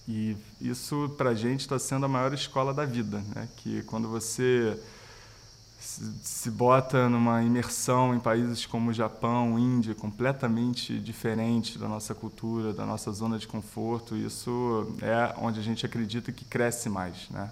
e 0.09 0.37
isso 0.61 1.15
para 1.17 1.31
a 1.31 1.35
gente 1.35 1.61
está 1.61 1.79
sendo 1.79 2.07
a 2.07 2.09
maior 2.09 2.33
escola 2.33 2.75
da 2.75 2.85
vida, 2.85 3.23
né? 3.35 3.49
Que 3.57 3.83
quando 3.85 4.09
você 4.09 4.79
se 5.81 6.51
bota 6.51 7.11
numa 7.11 7.43
imersão 7.43 8.15
em 8.15 8.21
países 8.21 8.65
como 8.65 8.93
Japão, 8.93 9.59
Índia, 9.59 9.95
completamente 9.95 10.99
diferente 10.99 11.79
da 11.79 11.87
nossa 11.87 12.15
cultura, 12.15 12.73
da 12.73 12.87
nossa 12.87 13.13
zona 13.13 13.39
de 13.39 13.47
conforto, 13.47 14.17
isso 14.17 14.97
é 15.03 15.35
onde 15.39 15.61
a 15.61 15.63
gente 15.63 15.85
acredita 15.85 16.33
que 16.33 16.45
cresce 16.45 16.89
mais, 16.89 17.29
né? 17.31 17.51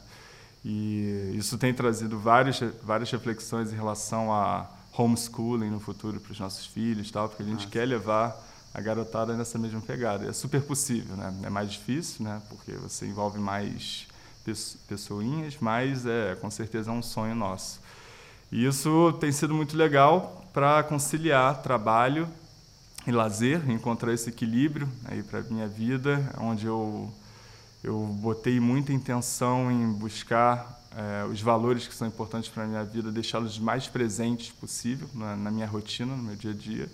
E 0.65 1.35
isso 1.35 1.59
tem 1.59 1.75
trazido 1.75 2.19
várias 2.19 2.61
várias 2.83 3.11
reflexões 3.11 3.73
em 3.73 3.77
relação 3.77 4.33
a 4.33 4.71
homeschooling 4.97 5.71
no 5.71 5.81
futuro 5.81 6.21
para 6.21 6.33
os 6.33 6.41
nossos 6.41 6.67
filhos, 6.67 7.11
tal, 7.11 7.29
porque 7.29 7.43
a 7.43 7.47
gente 7.47 7.65
Nossa. 7.65 7.71
quer 7.71 7.87
levar 7.87 8.52
a 8.75 8.81
garotada 8.81 9.37
nessa 9.37 9.59
mesma 9.59 9.81
pegada. 9.81 10.29
É 10.29 10.33
super 10.33 10.63
possível, 10.63 11.17
né? 11.17 11.35
É 11.43 11.51
mais 11.51 11.71
difícil, 11.73 12.25
né? 12.25 12.41
Porque 12.49 12.73
você 12.73 13.07
envolve 13.07 13.39
mais 13.39 14.07
pessoinhas, 14.89 15.57
mas 15.61 16.05
é 16.07 16.35
com 16.37 16.51
certeza 16.51 16.91
é 16.91 16.95
um 16.95 17.03
sonho 17.03 17.35
nosso. 17.35 17.81
E 18.51 18.67
isso 18.67 19.13
tem 19.21 19.31
sido 19.33 19.55
muito 19.55 19.77
legal 19.77 20.45
para 20.53 20.83
conciliar 20.83 21.63
trabalho 21.63 22.29
e 23.07 23.13
lazer, 23.13 23.69
encontrar 23.71 24.13
esse 24.13 24.29
equilíbrio 24.29 24.89
aí 25.05 25.23
para 25.23 25.43
minha 25.43 25.69
vida, 25.69 26.33
onde 26.39 26.67
eu 26.67 27.13
eu 27.83 27.99
botei 28.21 28.61
muita 28.61 28.93
intenção 28.93 29.71
em 29.71 29.93
buscar 29.93 30.81
é, 30.97 31.25
os 31.25 31.41
valores 31.41 31.89
que 31.89 31.95
são 31.95 32.07
importantes 32.07 32.49
para 32.49 32.63
a 32.63 32.67
minha 32.67 32.85
vida, 32.85 33.11
deixá-los 33.11 33.59
mais 33.59 33.89
presentes 33.89 34.53
possível 34.53 35.09
na, 35.13 35.35
na, 35.35 35.51
minha 35.51 35.67
rotina, 35.67 36.15
no 36.15 36.23
meu 36.23 36.37
dia 36.37 36.53
a 36.53 36.55
dia. 36.55 36.89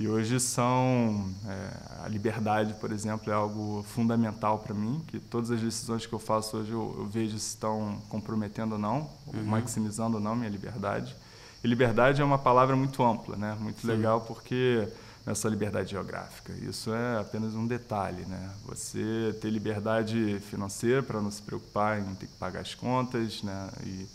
E 0.00 0.08
hoje 0.08 0.40
são 0.40 1.30
é, 1.46 2.04
a 2.06 2.08
liberdade, 2.08 2.72
por 2.72 2.90
exemplo, 2.90 3.30
é 3.30 3.34
algo 3.34 3.82
fundamental 3.82 4.58
para 4.58 4.72
mim, 4.74 5.04
que 5.06 5.20
todas 5.20 5.50
as 5.50 5.60
decisões 5.60 6.06
que 6.06 6.12
eu 6.14 6.18
faço 6.18 6.56
hoje 6.56 6.70
eu, 6.72 6.96
eu 6.96 7.06
vejo 7.06 7.38
se 7.38 7.48
estão 7.48 8.00
comprometendo 8.08 8.72
ou 8.72 8.78
não, 8.78 9.10
uhum. 9.26 9.40
ou 9.40 9.44
maximizando 9.44 10.16
ou 10.16 10.22
não 10.22 10.34
minha 10.34 10.48
liberdade. 10.48 11.14
E 11.62 11.68
liberdade 11.68 12.22
é 12.22 12.24
uma 12.24 12.38
palavra 12.38 12.74
muito 12.74 13.02
ampla, 13.02 13.36
né? 13.36 13.54
Muito 13.60 13.82
Sim. 13.82 13.88
legal 13.88 14.22
porque 14.22 14.88
nessa 15.26 15.50
liberdade 15.50 15.90
geográfica. 15.90 16.54
Isso 16.62 16.94
é 16.94 17.20
apenas 17.20 17.54
um 17.54 17.66
detalhe, 17.66 18.24
né? 18.24 18.50
Você 18.64 19.36
ter 19.38 19.50
liberdade 19.50 20.40
financeira 20.48 21.02
para 21.02 21.20
não 21.20 21.30
se 21.30 21.42
preocupar 21.42 22.00
em 22.00 22.14
ter 22.14 22.26
que 22.26 22.36
pagar 22.38 22.60
as 22.60 22.74
contas, 22.74 23.42
né? 23.42 23.68
E, 23.84 24.08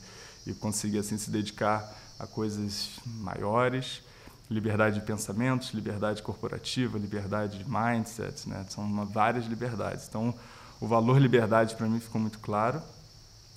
e 0.47 0.53
conseguir 0.55 0.97
assim 0.97 1.19
se 1.19 1.29
dedicar 1.29 1.95
a 2.17 2.25
coisas 2.25 2.89
maiores. 3.05 4.01
Liberdade 4.49 4.99
de 4.99 5.05
pensamentos, 5.05 5.73
liberdade 5.73 6.21
corporativa, 6.21 6.97
liberdade 6.97 7.57
de 7.57 7.65
mindset, 7.67 8.47
né? 8.47 8.65
São 8.69 8.83
uma, 8.83 9.05
várias 9.05 9.45
liberdades. 9.45 10.07
Então, 10.07 10.33
o 10.79 10.87
valor 10.87 11.19
liberdade 11.19 11.75
para 11.75 11.87
mim 11.87 11.99
ficou 11.99 12.21
muito 12.21 12.39
claro. 12.39 12.81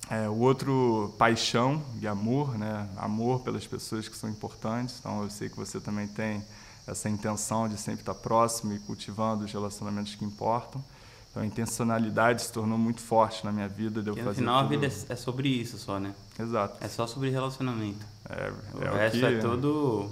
É, 0.09 0.27
o 0.27 0.39
outro, 0.39 1.13
paixão 1.19 1.83
e 2.01 2.07
amor, 2.07 2.57
né? 2.57 2.89
Amor 2.97 3.41
pelas 3.41 3.67
pessoas 3.67 4.07
que 4.07 4.17
são 4.17 4.29
importantes. 4.29 4.97
Então, 4.99 5.21
eu 5.23 5.29
sei 5.29 5.47
que 5.47 5.55
você 5.55 5.79
também 5.79 6.07
tem 6.07 6.43
essa 6.87 7.07
intenção 7.07 7.69
de 7.69 7.77
sempre 7.77 8.01
estar 8.01 8.15
próximo 8.15 8.73
e 8.73 8.79
cultivando 8.79 9.45
os 9.45 9.51
relacionamentos 9.51 10.15
que 10.15 10.25
importam. 10.25 10.83
Então 11.29 11.43
a 11.43 11.45
intencionalidade 11.45 12.41
se 12.41 12.51
tornou 12.51 12.77
muito 12.77 13.01
forte 13.01 13.45
na 13.45 13.51
minha 13.51 13.67
vida. 13.67 14.01
De 14.01 14.09
eu 14.09 14.15
no 14.15 14.33
final 14.33 14.63
tudo... 14.63 14.73
a 14.73 14.77
vida 14.77 14.93
é 15.09 15.15
sobre 15.15 15.47
isso 15.47 15.77
só, 15.77 15.99
né? 15.99 16.15
Exato. 16.39 16.83
É 16.83 16.87
só 16.87 17.05
sobre 17.05 17.29
relacionamento. 17.29 18.03
É, 18.27 18.51
o 18.73 18.83
é 18.83 18.97
resto 18.97 19.17
o 19.17 19.19
que... 19.19 19.25
é 19.25 19.37
todo 19.39 20.09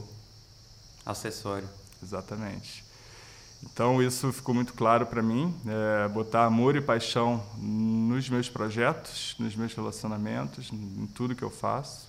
acessório. 1.07 1.67
Exatamente. 2.03 2.85
Então 3.63 4.03
isso 4.03 4.31
ficou 4.31 4.53
muito 4.53 4.73
claro 4.73 5.07
para 5.07 5.21
mim, 5.21 5.53
é, 5.65 6.07
botar 6.09 6.45
amor 6.45 6.75
e 6.75 6.81
paixão 6.81 7.43
nos 7.57 8.29
meus 8.29 8.47
projetos, 8.47 9.35
nos 9.39 9.55
meus 9.55 9.73
relacionamentos, 9.73 10.69
em 10.71 11.07
tudo 11.15 11.35
que 11.35 11.43
eu 11.43 11.49
faço. 11.49 12.07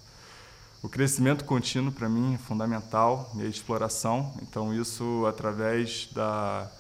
O 0.83 0.88
crescimento 0.88 1.45
contínuo 1.45 1.90
para 1.90 2.09
mim 2.09 2.35
é 2.35 2.38
fundamental 2.38 3.33
e 3.37 3.43
a 3.43 3.47
exploração. 3.47 4.35
Então 4.43 4.75
isso 4.75 5.25
através 5.26 6.09
da 6.12 6.71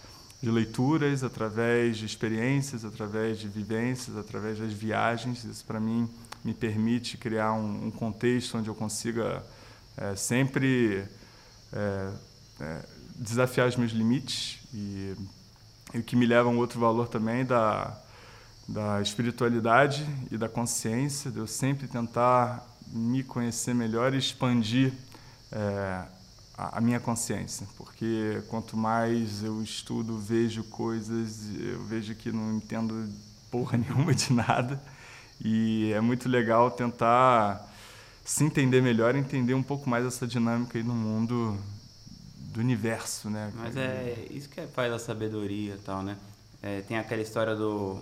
de 0.40 0.50
leituras, 0.50 1.24
através 1.24 1.96
de 1.96 2.06
experiências, 2.06 2.84
através 2.84 3.38
de 3.38 3.48
vivências, 3.48 4.16
através 4.16 4.58
das 4.58 4.72
viagens. 4.72 5.44
Isso 5.44 5.64
para 5.64 5.80
mim 5.80 6.08
me 6.44 6.54
permite 6.54 7.16
criar 7.16 7.52
um, 7.54 7.86
um, 7.86 7.90
contexto 7.90 8.56
onde 8.56 8.68
eu 8.68 8.74
consiga 8.74 9.44
é, 9.96 10.14
sempre 10.14 11.04
é, 11.72 12.10
é, 12.60 12.84
desafiar 13.14 13.68
os 13.68 13.76
meus 13.76 13.92
limites 13.92 14.58
e, 14.72 15.14
e, 15.94 15.98
o 15.98 16.02
que 16.02 16.16
me 16.16 16.26
leva 16.26 16.48
a 16.48 16.52
um 16.52 16.58
outro 16.58 16.78
valor 16.78 17.08
também 17.08 17.44
da 17.44 17.96
da 18.68 19.00
espiritualidade 19.00 20.06
e 20.30 20.36
da 20.36 20.46
consciência, 20.46 21.30
de 21.30 21.38
eu 21.38 21.46
sempre 21.46 21.88
tentar 21.88 22.66
me 22.86 23.22
conhecer 23.22 23.74
melhor 23.74 24.12
e 24.12 24.18
expandir 24.18 24.92
é, 25.50 26.04
a, 26.56 26.76
a, 26.76 26.80
minha 26.80 27.00
consciência, 27.00 27.66
porque 27.78 28.42
quanto 28.48 28.76
mais 28.76 29.42
eu 29.42 29.62
estudo, 29.62 30.18
vejo 30.18 30.62
coisas, 30.64 31.48
eu 31.58 31.82
vejo 31.84 32.14
que 32.14 32.30
não 32.30 32.56
entendo 32.56 33.08
porra 33.50 33.78
nenhuma 33.88 34.14
de 34.14 34.34
nada. 34.34 34.82
E 35.42 35.90
é 35.94 36.00
muito 36.00 36.28
legal 36.28 36.70
tentar 36.70 37.66
se 38.28 38.44
entender 38.44 38.82
melhor, 38.82 39.16
entender 39.16 39.54
um 39.54 39.62
pouco 39.62 39.88
mais 39.88 40.04
essa 40.04 40.26
dinâmica 40.26 40.76
aí 40.76 40.84
no 40.84 40.94
mundo 40.94 41.58
do 42.52 42.60
universo, 42.60 43.30
né? 43.30 43.50
Mas 43.56 43.74
é 43.74 44.26
isso 44.30 44.50
que 44.50 44.60
faz 44.66 44.92
a 44.92 44.98
sabedoria 44.98 45.74
e 45.74 45.78
tal, 45.78 46.02
né? 46.02 46.14
É, 46.62 46.82
tem 46.82 46.98
aquela 46.98 47.22
história 47.22 47.56
do, 47.56 47.98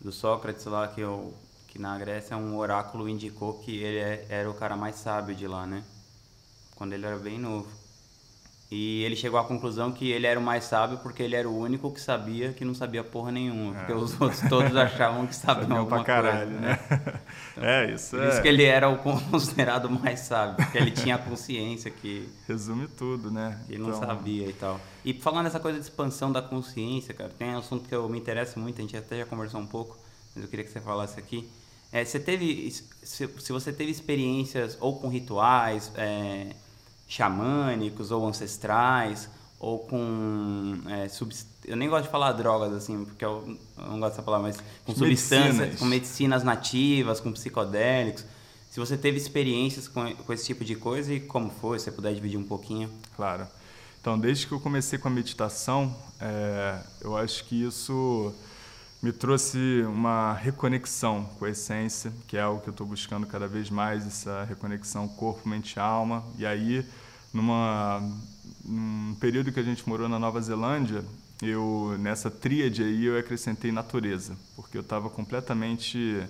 do 0.00 0.10
Sócrates 0.10 0.66
lá 0.66 0.88
que 0.88 1.00
eu 1.00 1.32
que 1.68 1.78
na 1.78 1.96
Grécia 1.96 2.36
um 2.36 2.56
oráculo 2.56 3.08
indicou 3.08 3.60
que 3.60 3.76
ele 3.76 3.98
é, 3.98 4.26
era 4.28 4.50
o 4.50 4.54
cara 4.54 4.76
mais 4.76 4.96
sábio 4.96 5.32
de 5.32 5.46
lá, 5.46 5.64
né? 5.64 5.84
Quando 6.74 6.94
ele 6.94 7.06
era 7.06 7.16
bem 7.16 7.38
novo. 7.38 7.68
E 8.70 9.02
ele 9.02 9.16
chegou 9.16 9.40
à 9.40 9.44
conclusão 9.44 9.90
que 9.90 10.10
ele 10.10 10.26
era 10.26 10.38
o 10.38 10.42
mais 10.42 10.64
sábio 10.64 10.98
porque 10.98 11.22
ele 11.22 11.34
era 11.34 11.48
o 11.48 11.58
único 11.58 11.90
que 11.90 12.00
sabia 12.00 12.52
que 12.52 12.66
não 12.66 12.74
sabia 12.74 13.02
porra 13.02 13.32
nenhuma. 13.32 13.72
Porque 13.72 13.92
é. 13.92 13.94
os 13.94 14.20
outros 14.20 14.42
todos 14.46 14.76
achavam 14.76 15.26
que 15.26 15.34
sabiam 15.34 15.62
Sabiam 15.62 15.78
alguma 15.78 16.04
pra 16.04 16.04
caralho, 16.04 16.50
coisa. 16.50 16.60
Né? 16.60 16.78
Então, 17.52 17.64
é, 17.64 17.92
isso 17.92 18.10
por 18.10 18.24
é. 18.24 18.28
isso 18.28 18.42
que 18.42 18.48
ele 18.48 18.64
era 18.64 18.90
o 18.90 18.98
considerado 19.30 19.88
mais 19.88 20.20
sábio, 20.20 20.56
porque 20.56 20.76
ele 20.76 20.90
tinha 20.90 21.14
a 21.14 21.18
consciência 21.18 21.90
que... 21.90 22.28
Resume 22.46 22.86
tudo, 22.88 23.30
né? 23.30 23.58
Que 23.66 23.76
então... 23.76 23.88
não 23.88 23.98
sabia 23.98 24.46
e 24.46 24.52
tal. 24.52 24.78
E 25.02 25.14
falando 25.14 25.44
nessa 25.44 25.58
coisa 25.58 25.78
de 25.78 25.84
expansão 25.84 26.30
da 26.30 26.42
consciência, 26.42 27.14
cara, 27.14 27.30
tem 27.30 27.54
um 27.54 27.58
assunto 27.58 27.88
que 27.88 27.94
eu 27.94 28.06
me 28.06 28.18
interessa 28.18 28.60
muito, 28.60 28.78
a 28.78 28.82
gente 28.82 28.96
até 28.96 29.18
já 29.18 29.24
conversou 29.24 29.60
um 29.60 29.66
pouco, 29.66 29.96
mas 30.34 30.44
eu 30.44 30.50
queria 30.50 30.64
que 30.64 30.70
você 30.70 30.80
falasse 30.80 31.18
aqui. 31.18 31.48
É, 31.90 32.04
você 32.04 32.20
teve, 32.20 32.70
se, 32.70 33.26
se, 33.26 33.52
você 33.52 33.72
teve 33.72 33.90
experiências 33.90 34.76
ou 34.78 35.00
com 35.00 35.08
rituais 35.08 35.90
é, 35.96 36.48
xamânicos 37.08 38.10
ou 38.10 38.26
ancestrais 38.26 39.28
ou 39.58 39.80
com 39.80 40.78
é, 40.86 41.08
eu 41.64 41.76
nem 41.76 41.88
gosto 41.88 42.04
de 42.04 42.10
falar 42.10 42.32
drogas 42.32 42.72
assim 42.72 43.04
porque 43.04 43.24
eu, 43.24 43.58
não 43.76 43.98
gosto 43.98 44.12
dessa 44.12 44.22
palavra, 44.22 44.48
mas 44.48 44.58
com 44.84 44.94
substâncias, 44.94 45.78
com 45.78 45.84
medicinas 45.84 46.44
nativas, 46.44 47.18
com 47.18 47.32
psicodélicos. 47.32 48.24
Se 48.70 48.78
você 48.78 48.96
teve 48.96 49.16
experiências 49.16 49.88
com, 49.88 50.14
com 50.14 50.32
esse 50.32 50.44
tipo 50.44 50.64
de 50.64 50.76
coisa 50.76 51.12
e 51.12 51.20
como 51.20 51.50
foi, 51.50 51.78
se 51.78 51.86
você 51.86 51.92
puder 51.92 52.14
dividir 52.14 52.38
um 52.38 52.44
pouquinho. 52.44 52.90
Claro. 53.16 53.46
Então, 54.00 54.18
desde 54.18 54.46
que 54.46 54.52
eu 54.52 54.60
comecei 54.60 54.98
com 54.98 55.08
a 55.08 55.10
meditação, 55.10 55.94
é, 56.20 56.78
eu 57.00 57.16
acho 57.16 57.44
que 57.44 57.64
isso 57.64 58.32
me 59.00 59.12
trouxe 59.12 59.84
uma 59.86 60.32
reconexão 60.32 61.24
com 61.38 61.44
a 61.44 61.50
essência, 61.50 62.12
que 62.26 62.36
é 62.36 62.40
algo 62.40 62.60
que 62.60 62.68
eu 62.68 62.72
estou 62.72 62.86
buscando 62.86 63.26
cada 63.26 63.46
vez 63.46 63.70
mais, 63.70 64.06
essa 64.06 64.44
reconexão 64.44 65.06
corpo, 65.06 65.48
mente 65.48 65.78
alma. 65.78 66.24
E 66.36 66.44
aí, 66.44 66.84
numa, 67.32 68.02
num 68.64 69.14
período 69.20 69.52
que 69.52 69.60
a 69.60 69.62
gente 69.62 69.88
morou 69.88 70.08
na 70.08 70.18
Nova 70.18 70.40
Zelândia, 70.40 71.04
eu 71.40 71.96
nessa 72.00 72.28
tríade 72.28 72.82
aí 72.82 73.04
eu 73.04 73.16
acrescentei 73.16 73.70
natureza, 73.70 74.36
porque 74.56 74.76
eu 74.76 74.80
estava 74.80 75.08
completamente 75.08 76.20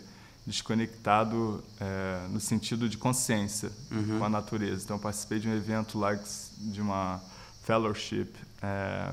desconectado 0.47 1.63
é, 1.81 2.27
no 2.31 2.41
sentido 2.41 2.89
de 2.89 2.99
consciência 2.99 3.71
uhum. 3.91 4.19
com 4.19 4.25
a 4.25 4.29
natureza. 4.29 4.85
Então, 4.85 4.97
eu 4.97 5.01
participei 5.01 5.39
de 5.39 5.49
um 5.49 5.55
evento 5.55 5.99
lá 5.99 6.19
de 6.59 6.81
uma 6.81 7.21
fellowship. 7.65 8.31
É, 8.63 9.13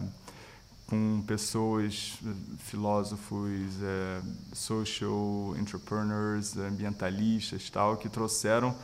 com 0.87 1.23
pessoas, 1.25 2.13
filósofos, 2.59 3.49
é, 3.81 4.21
social 4.53 5.55
entrepreneurs, 5.57 6.55
ambientalistas, 6.57 7.69
tal, 7.69 7.97
que 7.97 8.07
trouxeram 8.07 8.75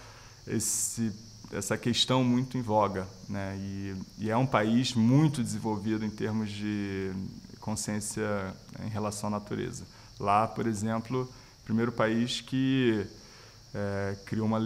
esse, 0.48 1.12
essa 1.52 1.78
questão 1.78 2.24
muito 2.24 2.58
em 2.58 2.62
voga, 2.62 3.08
né? 3.30 3.56
E, 3.60 3.96
e, 4.18 4.30
é 4.30 4.38
um 4.38 4.48
país 4.48 4.96
muito 4.96 5.44
desenvolvido 5.44 6.04
em 6.04 6.10
termos 6.10 6.50
de 6.50 7.12
consciência 7.60 8.54
em 8.84 8.90
relação 8.90 9.28
à 9.28 9.32
natureza. 9.32 9.86
Lá, 10.20 10.48
por 10.48 10.66
exemplo, 10.66 11.32
primeiro 11.64 11.92
país 11.92 12.42
que 12.42 13.06
é, 13.76 14.18
criou 14.26 14.48
uma 14.48 14.60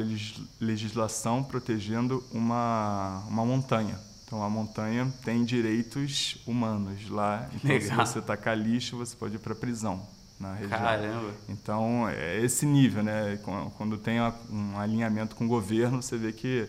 legislação 0.60 1.44
protegendo 1.44 2.24
uma, 2.32 3.24
uma 3.28 3.46
montanha 3.46 4.00
então 4.26 4.42
a 4.44 4.50
montanha 4.50 5.12
tem 5.24 5.46
direitos 5.46 6.38
humanos 6.48 7.08
lá. 7.10 7.48
Então 7.54 7.70
Legal. 7.70 8.06
se 8.06 8.14
você 8.14 8.22
tacar 8.22 8.58
lixo, 8.58 8.98
você 8.98 9.16
pode 9.16 9.36
ir 9.36 9.40
para 9.40 9.54
prisão 9.54 10.02
na 10.40 10.54
região. 10.56 10.80
Caramba. 10.80 11.32
Então 11.48 12.10
é 12.10 12.42
esse 12.44 12.66
nível, 12.66 13.04
né? 13.04 13.40
Quando 13.78 13.98
tem 13.98 14.20
um 14.50 14.80
alinhamento 14.80 15.36
com 15.36 15.46
o 15.46 15.48
governo, 15.48 16.02
você 16.02 16.18
vê 16.18 16.32
que 16.34 16.68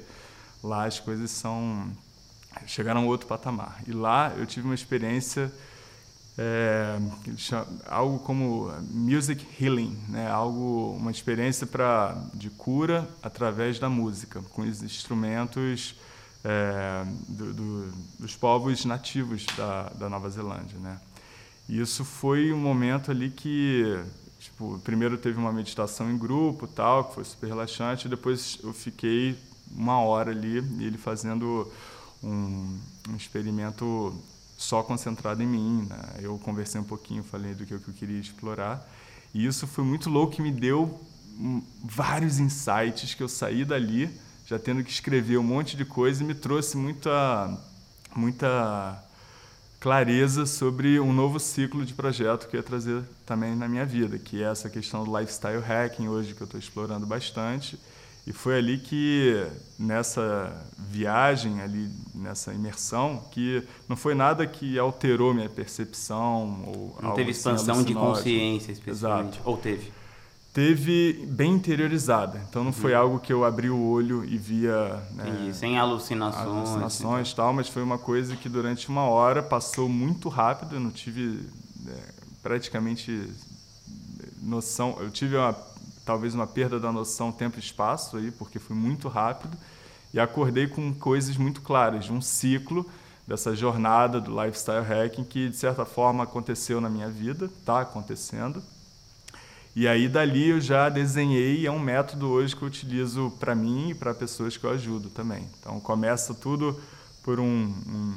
lá 0.63 0.85
as 0.85 1.01
coisas 1.01 1.31
são 1.31 1.91
chegaram 2.67 3.03
a 3.03 3.05
outro 3.05 3.27
patamar. 3.27 3.83
E 3.87 3.93
lá 3.93 4.33
eu 4.37 4.47
tive 4.47 4.67
uma 4.67 4.75
experiência 4.75 5.51
é, 6.39 6.99
algo 7.87 8.19
como 8.19 8.71
music 8.91 9.47
healing, 9.59 9.99
né? 10.09 10.31
Algo 10.31 10.93
uma 10.93 11.11
experiência 11.11 11.67
para 11.67 12.23
de 12.35 12.51
cura 12.51 13.09
através 13.23 13.79
da 13.79 13.89
música, 13.89 14.43
com 14.53 14.61
os 14.61 14.83
instrumentos 14.83 15.95
é, 16.49 17.05
do, 17.29 17.53
do, 17.53 17.93
dos 18.21 18.37
povos 18.37 18.85
nativos 18.85 19.45
da, 19.57 19.89
da 19.91 20.09
Nova 20.09 20.31
Zelândia, 20.31 20.79
né? 20.79 21.01
E 21.69 21.81
isso 21.81 22.05
foi 22.05 22.53
um 22.53 22.59
momento 22.59 23.11
ali 23.11 23.31
que, 23.31 23.99
tipo, 24.39 24.79
primeiro 24.85 25.19
teve 25.19 25.37
uma 25.37 25.53
meditação 25.53 26.09
em 26.09 26.17
grupo, 26.17 26.69
tal, 26.69 27.07
que 27.07 27.15
foi 27.17 27.25
super 27.25 27.49
relaxante, 27.49 28.09
depois 28.09 28.59
eu 28.63 28.73
fiquei 28.73 29.37
uma 29.73 29.99
hora 29.99 30.31
ali, 30.31 30.59
ele 30.59 30.97
fazendo 30.97 31.69
um, 32.23 32.79
um 33.09 33.17
experimento 33.17 34.15
só 34.57 34.85
concentrado 34.85 35.43
em 35.43 35.47
mim. 35.47 35.87
Né? 35.91 36.21
Eu 36.21 36.39
conversei 36.39 36.81
um 36.81 36.85
pouquinho, 36.85 37.25
falei 37.25 37.55
do 37.55 37.67
que 37.67 37.75
eu 37.75 37.81
queria 37.81 38.21
explorar. 38.21 38.89
E 39.35 39.45
isso 39.45 39.67
foi 39.67 39.83
muito 39.83 40.09
louco, 40.09 40.37
que 40.37 40.43
me 40.43 40.53
deu 40.53 41.01
vários 41.85 42.39
insights 42.39 43.15
que 43.15 43.23
eu 43.23 43.29
saí 43.29 43.65
dali, 43.65 44.09
já 44.47 44.59
tendo 44.59 44.83
que 44.83 44.91
escrever 44.91 45.37
um 45.37 45.43
monte 45.43 45.77
de 45.77 45.85
coisa, 45.85 46.23
e 46.23 46.27
me 46.27 46.35
trouxe 46.35 46.77
muita, 46.77 47.59
muita 48.15 49.05
clareza 49.79 50.47
sobre 50.47 50.99
um 50.99 51.13
novo 51.13 51.39
ciclo 51.39 51.85
de 51.85 51.93
projeto 51.93 52.49
que 52.49 52.57
eu 52.57 52.61
ia 52.61 52.65
trazer 52.65 53.03
também 53.27 53.55
na 53.55 53.69
minha 53.69 53.85
vida, 53.85 54.19
que 54.19 54.43
é 54.43 54.51
essa 54.51 54.71
questão 54.71 55.05
do 55.05 55.19
lifestyle 55.19 55.61
hacking 55.61 56.09
hoje, 56.09 56.35
que 56.35 56.41
eu 56.41 56.47
estou 56.47 56.59
explorando 56.59 57.05
bastante 57.05 57.79
e 58.27 58.33
foi 58.33 58.59
ali 58.59 58.77
que, 58.79 59.47
nessa 59.79 60.53
viagem, 60.77 61.61
ali, 61.61 61.89
nessa 62.13 62.53
imersão, 62.53 63.23
que 63.31 63.63
não 63.89 63.97
foi 63.97 64.17
nada 64.17 64.45
que 64.45 64.77
alterou 64.77 65.33
minha 65.33 65.49
percepção. 65.49 66.65
Ou 66.67 66.99
não 67.01 67.15
teve 67.15 67.31
assim 67.31 67.39
expansão 67.39 67.85
de 67.85 67.95
consciência, 67.95 68.73
especificamente. 68.73 69.37
Exato. 69.37 69.49
Ou 69.49 69.57
teve? 69.57 69.93
Teve 70.57 71.27
bem 71.29 71.53
interiorizada. 71.53 72.43
Então 72.49 72.65
não 72.65 72.73
foi 72.73 72.95
uhum. 72.95 72.99
algo 72.99 73.21
que 73.21 73.31
eu 73.31 73.45
abri 73.45 73.69
o 73.69 73.79
olho 73.79 74.25
e 74.25 74.39
via. 74.39 75.03
Né, 75.13 75.53
sem 75.53 75.79
alucinações. 75.79 76.47
Alucinações 76.47 77.31
e 77.31 77.37
tal, 77.37 77.53
mas 77.53 77.69
foi 77.69 77.83
uma 77.83 77.99
coisa 77.99 78.35
que 78.37 78.49
durante 78.49 78.89
uma 78.89 79.03
hora 79.03 79.43
passou 79.43 79.87
muito 79.87 80.31
rápido. 80.31 80.77
Eu 80.77 80.81
não 80.81 80.91
tive 80.91 81.47
é, 81.87 81.93
praticamente 82.43 83.29
noção. 84.41 84.97
Eu 84.99 85.11
tive 85.11 85.37
uma 85.37 85.55
talvez 86.07 86.35
uma 86.35 86.47
perda 86.47 86.81
da 86.81 86.91
noção 86.91 87.31
tempo 87.31 87.59
e 87.59 87.61
espaço 87.61 88.17
aí, 88.17 88.31
porque 88.31 88.59
foi 88.59 88.75
muito 88.75 89.09
rápido, 89.09 89.59
e 90.15 90.19
acordei 90.19 90.67
com 90.67 90.95
coisas 90.95 91.37
muito 91.37 91.61
claras, 91.61 92.07
de 92.07 92.13
um 92.13 92.23
ciclo 92.23 92.89
dessa 93.29 93.55
jornada 93.55 94.23
do 94.23 94.31
lifestyle 94.43 94.87
hacking 94.87 95.25
que 95.25 95.51
de 95.51 95.57
certa 95.57 95.85
forma 95.85 96.25
aconteceu 96.25 96.81
na 96.81 96.89
minha 96.89 97.11
vida, 97.11 97.51
está 97.59 97.83
acontecendo. 97.83 98.63
E 99.77 99.87
aí 99.87 100.09
dali 100.09 100.49
eu 100.49 100.59
já 100.59 100.89
desenhei, 100.89 101.67
é 101.67 101.71
um 101.71 101.79
método 101.79 102.31
hoje 102.31 102.57
que 102.57 102.63
eu 102.63 102.67
utilizo 102.67 103.31
para 103.39 103.55
mim 103.55 103.91
e 103.91 103.95
para 103.95 104.15
pessoas 104.15 104.57
que 104.57 104.65
eu 104.65 104.71
ajudo 104.71 105.11
também. 105.11 105.47
Então 105.61 105.79
começa 105.81 106.33
tudo 106.33 106.81
por 107.23 107.39
um, 107.39 107.45
um, 107.45 108.15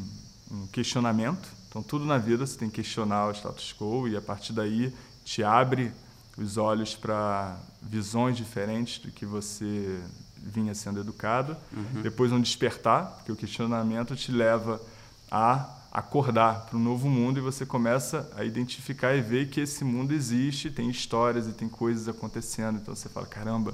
um 0.51 0.67
questionamento. 0.67 1.49
Então 1.67 1.83
tudo 1.83 2.05
na 2.05 2.17
vida 2.17 2.47
você 2.47 2.57
tem 2.57 2.69
que 2.69 2.77
questionar 2.77 3.27
o 3.27 3.31
status 3.31 3.75
quo 3.77 4.07
e 4.07 4.15
a 4.15 4.21
partir 4.21 4.53
daí 4.53 4.93
te 5.25 5.43
abre 5.43 5.91
os 6.37 6.55
olhos 6.55 6.95
para 6.95 7.59
visões 7.81 8.37
diferentes 8.37 8.97
do 8.99 9.11
que 9.11 9.25
você 9.25 9.99
vinha 10.37 10.73
sendo 10.73 11.01
educado. 11.01 11.57
Uhum. 11.73 12.01
Depois 12.01 12.31
um 12.31 12.39
despertar, 12.39 13.17
porque 13.17 13.33
o 13.33 13.35
questionamento 13.35 14.15
te 14.15 14.31
leva 14.31 14.81
a 15.29 15.78
acordar 15.91 16.65
para 16.65 16.77
um 16.77 16.81
novo 16.81 17.09
mundo 17.09 17.39
e 17.39 17.41
você 17.41 17.65
começa 17.65 18.31
a 18.35 18.43
identificar 18.43 19.15
e 19.15 19.21
ver 19.21 19.49
que 19.49 19.59
esse 19.59 19.83
mundo 19.83 20.13
existe, 20.13 20.69
tem 20.69 20.89
histórias 20.89 21.47
e 21.47 21.53
tem 21.53 21.67
coisas 21.67 22.07
acontecendo. 22.07 22.77
Então 22.77 22.95
você 22.95 23.09
fala, 23.09 23.25
caramba, 23.25 23.73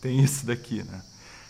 tem 0.00 0.20
isso 0.20 0.44
daqui, 0.44 0.82
né? 0.82 1.02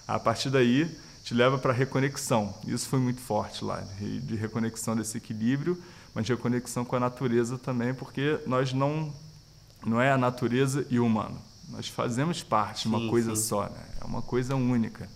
A 0.07 0.19
partir 0.19 0.51
daí 0.51 0.91
te 1.25 1.35
leva 1.35 1.57
para 1.57 1.73
a 1.73 1.75
reconexão. 1.75 2.55
Isso 2.67 2.89
foi 2.89 2.99
muito 2.99 3.21
forte 3.21 3.65
lá, 3.65 3.81
de 3.99 4.37
reconexão 4.37 4.95
desse 4.95 5.17
equilíbrio, 5.17 5.81
mas 6.15 6.27
de 6.27 6.33
reconexão 6.33 6.85
com 6.85 6.97
a 6.97 7.01
natureza 7.01 7.57
também, 7.57 7.95
porque 7.95 8.39
nós 8.47 8.73
não 8.73 9.13
não 9.85 10.01
é 10.01 10.13
a 10.13 10.19
natureza 10.19 10.87
e 10.91 11.01
o 11.01 11.07
humano. 11.07 11.41
Nós 11.69 11.89
fazemos 11.89 12.43
parte 12.43 12.83
de 12.83 12.89
uma 12.89 13.09
coisa 13.09 13.35
sim. 13.35 13.43
só, 13.43 13.65
né? 13.65 13.85
é 14.01 14.05
uma 14.05 14.23
coisa 14.23 14.55
única. 14.55 15.09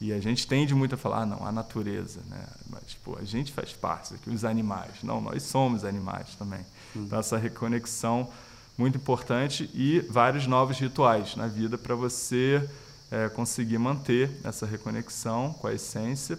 E 0.00 0.12
a 0.12 0.20
gente 0.20 0.46
tende 0.46 0.74
muito 0.74 0.94
a 0.94 0.98
falar, 0.98 1.22
ah, 1.22 1.26
não, 1.26 1.46
a 1.46 1.50
natureza, 1.50 2.20
né? 2.28 2.46
Mas, 2.68 2.84
tipo, 2.90 3.18
a 3.18 3.24
gente 3.24 3.52
faz 3.52 3.72
parte 3.72 4.14
aqui, 4.14 4.28
os 4.28 4.44
animais. 4.44 5.02
Não, 5.02 5.20
nós 5.20 5.42
somos 5.42 5.84
animais 5.84 6.34
também. 6.34 6.60
Sim. 6.92 7.04
Então, 7.04 7.18
essa 7.18 7.38
reconexão 7.38 8.28
muito 8.76 8.98
importante 8.98 9.70
e 9.72 10.00
vários 10.00 10.46
novos 10.46 10.78
rituais 10.78 11.34
na 11.34 11.46
vida 11.46 11.78
para 11.78 11.94
você 11.94 12.68
é, 13.10 13.28
conseguir 13.30 13.78
manter 13.78 14.30
essa 14.44 14.66
reconexão 14.66 15.54
com 15.54 15.66
a 15.66 15.72
essência 15.72 16.38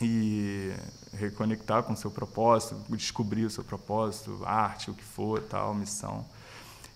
e 0.00 0.72
reconectar 1.12 1.82
com 1.82 1.92
o 1.92 1.96
seu 1.96 2.10
propósito, 2.10 2.76
descobrir 2.90 3.44
o 3.44 3.50
seu 3.50 3.64
propósito, 3.64 4.40
arte, 4.44 4.90
o 4.90 4.94
que 4.94 5.04
for, 5.04 5.40
tal, 5.42 5.74
missão. 5.74 6.24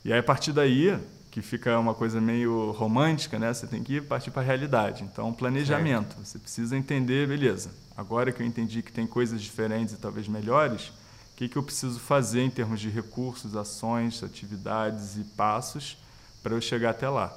E 0.05 0.13
aí, 0.13 0.19
a 0.19 0.23
partir 0.23 0.53
daí, 0.53 0.99
que 1.35 1.43
fica 1.43 1.77
uma 1.81 1.95
coisa 1.95 2.21
meio 2.21 2.71
romântica, 2.71 3.41
né? 3.41 3.53
Você 3.53 3.67
tem 3.67 3.83
que 3.83 4.01
partir 4.01 4.31
para 4.31 4.41
a 4.41 4.45
realidade. 4.45 5.03
Então, 5.03 5.33
planejamento. 5.33 6.15
Certo. 6.15 6.25
Você 6.25 6.39
precisa 6.39 6.77
entender, 6.77 7.27
beleza, 7.27 7.73
agora 7.97 8.31
que 8.31 8.41
eu 8.41 8.47
entendi 8.47 8.83
que 8.83 8.93
tem 8.93 9.05
coisas 9.05 9.43
diferentes 9.43 9.95
e 9.95 9.97
talvez 9.97 10.29
melhores, 10.29 10.91
o 10.91 10.93
que, 11.35 11.49
que 11.49 11.57
eu 11.57 11.63
preciso 11.65 11.99
fazer 11.99 12.43
em 12.43 12.51
termos 12.51 12.79
de 12.79 12.89
recursos, 12.89 13.57
ações, 13.57 14.23
atividades 14.23 15.17
e 15.17 15.25
passos 15.25 15.99
para 16.41 16.55
eu 16.55 16.61
chegar 16.61 16.91
até 16.91 17.09
lá. 17.09 17.37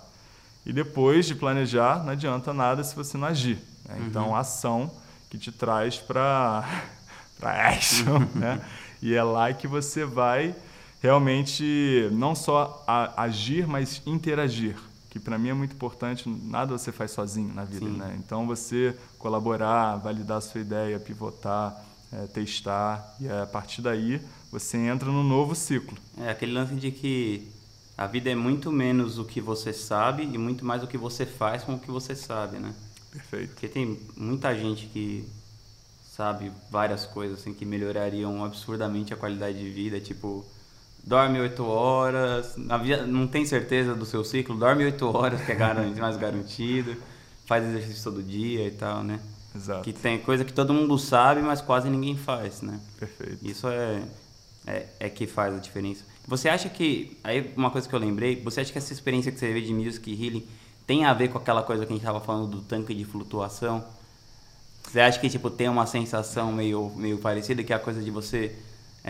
E 0.64 0.72
depois 0.72 1.26
de 1.26 1.34
planejar, 1.34 2.04
não 2.04 2.12
adianta 2.12 2.54
nada 2.54 2.84
se 2.84 2.96
você 2.96 3.18
não 3.18 3.28
agir. 3.28 3.58
Né? 3.84 3.96
Uhum. 3.96 4.06
Então, 4.06 4.36
ação 4.36 4.92
que 5.28 5.40
te 5.40 5.52
traz 5.52 5.98
para 5.98 6.64
action, 7.42 8.20
né? 8.36 8.62
E 9.02 9.16
é 9.16 9.24
lá 9.24 9.52
que 9.52 9.68
você 9.68 10.06
vai 10.06 10.56
realmente 11.02 12.10
não 12.12 12.36
só 12.36 12.84
a, 12.88 13.24
agir, 13.24 13.68
mas 13.68 14.02
interagir, 14.06 14.76
que 15.10 15.20
para 15.20 15.38
mim 15.38 15.50
é 15.50 15.54
muito 15.54 15.74
importante. 15.74 16.28
Nada 16.28 16.78
você 16.78 16.92
faz 16.92 17.12
sozinho 17.12 17.54
na 17.54 17.64
vida, 17.64 17.86
Sim. 17.86 17.98
né? 17.98 18.16
Então 18.20 18.46
você 18.48 18.96
colaborar, 19.18 19.96
validar 19.98 20.38
a 20.38 20.42
sua 20.42 20.62
ideia, 20.62 21.00
pivotar, 21.00 21.84
é, 22.12 22.28
testar 22.28 23.16
e 23.20 23.28
a 23.28 23.46
partir 23.46 23.82
daí 23.82 24.22
você 24.52 24.78
entra 24.78 25.10
num 25.10 25.24
novo 25.24 25.54
ciclo. 25.56 25.98
É 26.18 26.30
aquele 26.30 26.54
lance 26.54 26.74
de 26.76 26.92
que 26.92 27.48
a 27.98 28.08
vida 28.08 28.30
é 28.30 28.36
muito 28.36 28.72
menos 28.72 29.18
o 29.18 29.26
que 29.26 29.42
você 29.42 29.74
sabe 29.74 30.24
e 30.24 30.38
muito 30.38 30.64
mais 30.64 30.84
o 30.84 30.88
que 30.88 30.98
você 30.98 31.26
faz 31.26 31.64
com 31.64 31.76
o 31.76 31.80
que 31.80 31.92
você 31.92 32.16
sabe, 32.16 32.60
né? 32.60 32.74
Perfeito. 33.12 33.50
Porque 33.50 33.68
tem 33.68 34.00
muita 34.16 34.56
gente 34.56 34.86
que 34.88 35.28
sabe 36.16 36.52
várias 36.70 37.06
coisas 37.06 37.40
assim 37.40 37.54
que 37.54 37.66
melhorariam 37.66 38.44
absurdamente 38.44 39.14
a 39.14 39.18
qualidade 39.18 39.58
de 39.58 39.70
vida, 39.70 40.00
tipo 40.00 40.46
dorme 41.08 41.40
oito 41.40 41.66
horas, 41.66 42.56
não 43.08 43.26
tem 43.28 43.46
certeza 43.46 43.96
do 43.96 44.06
seu 44.06 44.26
ciclo, 44.26 44.58
dorme 44.58 44.84
oito 44.84 45.08
horas, 45.08 45.42
que 45.42 45.54
é 45.54 46.02
mais 46.02 46.18
garantido, 46.18 46.98
faz 47.46 47.64
exercício 47.64 48.04
todo 48.04 48.22
dia 48.22 48.68
e 48.68 48.72
tal, 48.72 49.06
né? 49.06 49.22
Exato. 49.56 49.84
Que 49.84 49.94
tem 49.94 50.20
coisa 50.20 50.44
que 50.44 50.52
todo 50.52 50.74
mundo 50.74 51.00
sabe, 51.00 51.42
mas 51.42 51.62
quase 51.62 51.90
ninguém 51.90 52.18
faz, 52.18 52.62
né? 52.62 52.78
Perfeito. 53.00 53.38
Isso 53.42 53.70
é, 53.70 54.04
é, 54.68 54.86
é 55.00 55.10
que 55.10 55.26
faz 55.26 55.56
a 55.56 55.60
diferença. 55.60 56.04
Você 56.28 56.50
acha 56.50 56.68
que, 56.68 57.18
aí 57.24 57.54
uma 57.56 57.72
coisa 57.72 57.88
que 57.88 57.96
eu 57.96 58.00
lembrei, 58.00 58.42
você 58.44 58.60
acha 58.60 58.72
que 58.74 58.78
essa 58.78 58.92
experiência 58.92 59.32
que 59.32 59.40
você 59.40 59.54
vê 59.54 59.62
de 59.62 59.74
Music 59.74 60.12
Healing 60.12 60.46
tem 60.86 61.06
a 61.06 61.14
ver 61.14 61.30
com 61.30 61.38
aquela 61.38 61.64
coisa 61.64 61.86
que 61.86 61.94
a 61.94 61.96
gente 61.96 62.04
estava 62.04 62.20
falando 62.20 62.48
do 62.48 62.62
tanque 62.62 62.94
de 62.94 63.06
flutuação? 63.06 63.82
Você 64.84 65.00
acha 65.00 65.18
que, 65.20 65.30
tipo, 65.30 65.50
tem 65.50 65.70
uma 65.70 65.86
sensação 65.86 66.52
meio, 66.52 66.92
meio 66.98 67.18
parecida, 67.18 67.64
que 67.64 67.72
é 67.72 67.78
a 67.78 67.80
coisa 67.80 68.02
de 68.02 68.12
você 68.12 68.54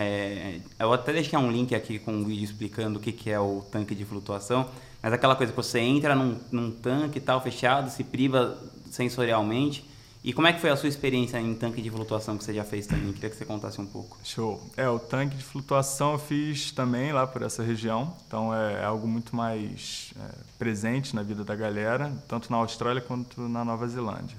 é, 0.00 0.60
eu 0.78 0.92
até 0.92 1.12
deixei 1.12 1.36
um 1.36 1.50
link 1.50 1.74
aqui 1.74 1.98
com 1.98 2.12
um 2.12 2.24
vídeo 2.24 2.44
explicando 2.44 3.00
o 3.00 3.02
que, 3.02 3.10
que 3.10 3.30
é 3.30 3.40
o 3.40 3.64
tanque 3.68 3.96
de 3.96 4.04
flutuação, 4.04 4.70
mas 5.02 5.12
aquela 5.12 5.34
coisa 5.34 5.52
que 5.52 5.56
você 5.56 5.80
entra 5.80 6.14
num, 6.14 6.38
num 6.52 6.70
tanque 6.70 7.18
tal, 7.18 7.42
fechado, 7.42 7.90
se 7.90 8.04
priva 8.04 8.56
sensorialmente. 8.92 9.84
E 10.22 10.32
como 10.32 10.46
é 10.46 10.52
que 10.52 10.60
foi 10.60 10.70
a 10.70 10.76
sua 10.76 10.88
experiência 10.88 11.40
em 11.40 11.52
tanque 11.52 11.82
de 11.82 11.90
flutuação 11.90 12.38
que 12.38 12.44
você 12.44 12.54
já 12.54 12.62
fez 12.62 12.86
também? 12.86 13.12
Queria 13.12 13.28
que 13.28 13.34
você 13.34 13.44
contasse 13.44 13.80
um 13.80 13.86
pouco. 13.86 14.16
Show. 14.22 14.62
É, 14.76 14.88
o 14.88 15.00
tanque 15.00 15.36
de 15.36 15.42
flutuação 15.42 16.12
eu 16.12 16.18
fiz 16.20 16.70
também 16.70 17.12
lá 17.12 17.26
por 17.26 17.42
essa 17.42 17.64
região, 17.64 18.14
então 18.24 18.54
é, 18.54 18.74
é 18.74 18.84
algo 18.84 19.08
muito 19.08 19.34
mais 19.34 20.14
é, 20.16 20.34
presente 20.60 21.12
na 21.16 21.24
vida 21.24 21.42
da 21.42 21.56
galera, 21.56 22.12
tanto 22.28 22.52
na 22.52 22.58
Austrália 22.58 23.02
quanto 23.02 23.48
na 23.48 23.64
Nova 23.64 23.88
Zelândia. 23.88 24.36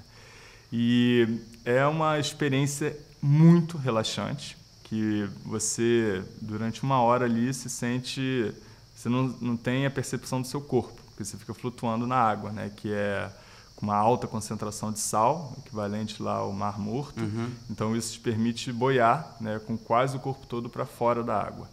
E 0.72 1.38
é 1.66 1.84
uma 1.84 2.18
experiência 2.18 2.96
muito 3.20 3.76
relaxante 3.76 4.58
que 4.90 5.30
você, 5.44 6.20
durante 6.42 6.82
uma 6.82 7.00
hora 7.00 7.24
ali, 7.24 7.54
se 7.54 7.70
sente. 7.70 8.52
Você 8.94 9.08
não, 9.08 9.28
não 9.40 9.56
tem 9.56 9.86
a 9.86 9.90
percepção 9.90 10.42
do 10.42 10.46
seu 10.48 10.60
corpo, 10.60 11.00
porque 11.06 11.24
você 11.24 11.38
fica 11.38 11.54
flutuando 11.54 12.08
na 12.08 12.16
água, 12.16 12.50
né? 12.50 12.70
Que 12.76 12.92
é 12.92 13.30
com 13.76 13.86
uma 13.86 13.96
alta 13.96 14.26
concentração 14.26 14.92
de 14.92 14.98
sal, 14.98 15.56
equivalente 15.64 16.20
lá 16.20 16.34
ao 16.34 16.52
Mar 16.52 16.78
Morto. 16.78 17.22
Uhum. 17.22 17.50
Então, 17.70 17.96
isso 17.96 18.14
te 18.14 18.20
permite 18.20 18.70
boiar 18.72 19.36
né, 19.40 19.58
com 19.60 19.78
quase 19.78 20.16
o 20.16 20.20
corpo 20.20 20.44
todo 20.46 20.68
para 20.68 20.84
fora 20.84 21.22
da 21.22 21.40
água. 21.40 21.70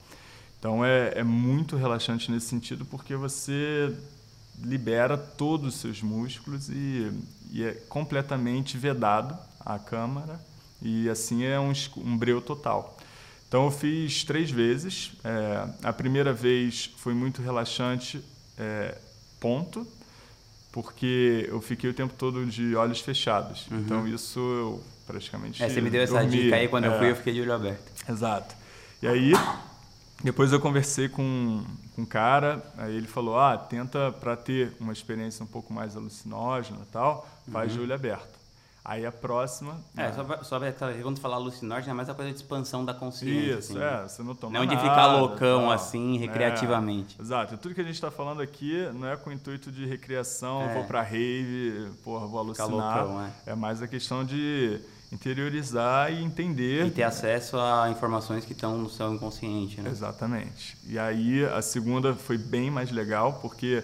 Então, 0.58 0.86
é, 0.86 1.14
é 1.16 1.24
muito 1.24 1.76
relaxante 1.76 2.32
nesse 2.32 2.46
sentido, 2.46 2.86
porque 2.86 3.16
você 3.16 3.94
libera 4.64 5.18
todos 5.18 5.76
os 5.76 5.82
seus 5.82 6.02
músculos 6.02 6.70
e, 6.70 7.12
e 7.52 7.64
é 7.64 7.74
completamente 7.90 8.78
vedado 8.78 9.38
a 9.60 9.78
câmara 9.78 10.40
e 10.82 11.10
assim 11.10 11.44
é 11.44 11.60
um, 11.60 11.74
um 11.98 12.18
breu 12.18 12.42
total. 12.42 12.97
Então 13.48 13.66
eu 13.66 13.72
fiz 13.72 14.24
três 14.24 14.52
vezes. 14.52 15.12
É, 15.24 15.68
a 15.84 15.94
primeira 15.94 16.34
vez 16.34 16.92
foi 16.98 17.14
muito 17.14 17.42
relaxante, 17.42 18.22
é, 18.58 18.98
ponto, 19.40 19.88
porque 20.72 21.48
eu 21.50 21.62
fiquei 21.62 21.90
o 21.90 21.94
tempo 21.94 22.14
todo 22.18 22.46
de 22.46 22.76
olhos 22.76 23.00
fechados. 23.00 23.66
Uhum. 23.72 23.80
Então 23.80 24.08
isso 24.08 24.40
eu 24.40 24.84
praticamente. 25.06 25.64
É, 25.64 25.70
você 25.70 25.80
me 25.80 25.90
deu 25.90 26.02
essa 26.02 26.20
dormi, 26.20 26.30
dica 26.30 26.56
aí 26.56 26.68
quando 26.68 26.86
é, 26.86 26.88
eu 26.88 26.98
fui, 26.98 27.12
eu 27.12 27.16
fiquei 27.16 27.34
de 27.34 27.42
olho 27.42 27.54
aberto. 27.54 27.92
Exato. 28.10 28.56
E 29.02 29.08
aí 29.08 29.32
depois 30.24 30.52
eu 30.52 30.60
conversei 30.60 31.08
com, 31.08 31.64
com 31.96 32.02
um 32.02 32.06
cara, 32.06 32.64
aí 32.78 32.96
ele 32.96 33.08
falou, 33.08 33.40
ah, 33.40 33.58
tenta 33.58 34.12
para 34.12 34.36
ter 34.36 34.74
uma 34.80 34.92
experiência 34.92 35.44
um 35.44 35.48
pouco 35.48 35.72
mais 35.72 35.96
alucinógena 35.96 36.80
e 36.82 36.92
tal, 36.92 37.28
faz 37.52 37.72
uhum. 37.72 37.78
de 37.78 37.84
olho 37.84 37.94
aberto. 37.94 38.37
Aí 38.88 39.06
a 39.06 39.12
próxima... 39.12 39.78
É, 39.98 40.04
né? 40.04 40.14
só, 40.14 40.44
só 40.44 40.60
quando 41.04 41.20
falar 41.20 41.36
alucinógeno 41.36 41.92
é 41.92 41.94
mais 41.94 42.08
a 42.08 42.14
coisa 42.14 42.32
de 42.32 42.38
expansão 42.38 42.86
da 42.86 42.94
consciência. 42.94 43.60
Isso, 43.60 43.74
assim, 43.74 43.84
é, 43.84 44.08
você 44.08 44.24
não 44.24 44.34
toma 44.34 44.58
Não 44.58 44.66
de 44.66 44.78
ficar 44.78 45.08
loucão 45.08 45.64
tal, 45.64 45.72
assim, 45.72 46.18
recreativamente. 46.18 47.18
É, 47.20 47.22
exato, 47.22 47.58
tudo 47.58 47.76
que 47.76 47.82
a 47.82 47.84
gente 47.84 47.96
está 47.96 48.10
falando 48.10 48.42
aqui 48.42 48.90
não 48.94 49.10
é 49.10 49.18
com 49.18 49.30
o 49.30 49.34
intuito 49.34 49.74
de 49.74 49.86
recreação, 49.86 50.62
é. 50.62 50.74
vou 50.74 50.86
para 50.86 51.02
rave, 51.02 51.92
porra, 52.02 52.28
vou 52.28 52.40
alucinar. 52.40 52.70
Loucão, 52.70 53.22
é. 53.22 53.52
é 53.52 53.56
mais 53.56 53.82
a 53.82 53.90
questão 53.90 54.24
de 54.24 54.80
interiorizar 55.12 56.10
e 56.14 56.24
entender. 56.24 56.86
E 56.86 56.92
ter 56.92 57.04
acesso 57.04 57.60
a 57.60 57.90
informações 57.90 58.46
que 58.46 58.54
estão 58.54 58.78
no 58.78 58.90
seu 58.90 59.14
inconsciente, 59.14 59.82
né? 59.82 59.90
Exatamente. 59.90 60.78
E 60.88 60.98
aí 60.98 61.44
a 61.44 61.62
segunda 61.62 62.16
foi 62.16 62.38
bem 62.38 62.72
mais 62.72 62.90
legal, 62.90 63.34
porque 63.42 63.84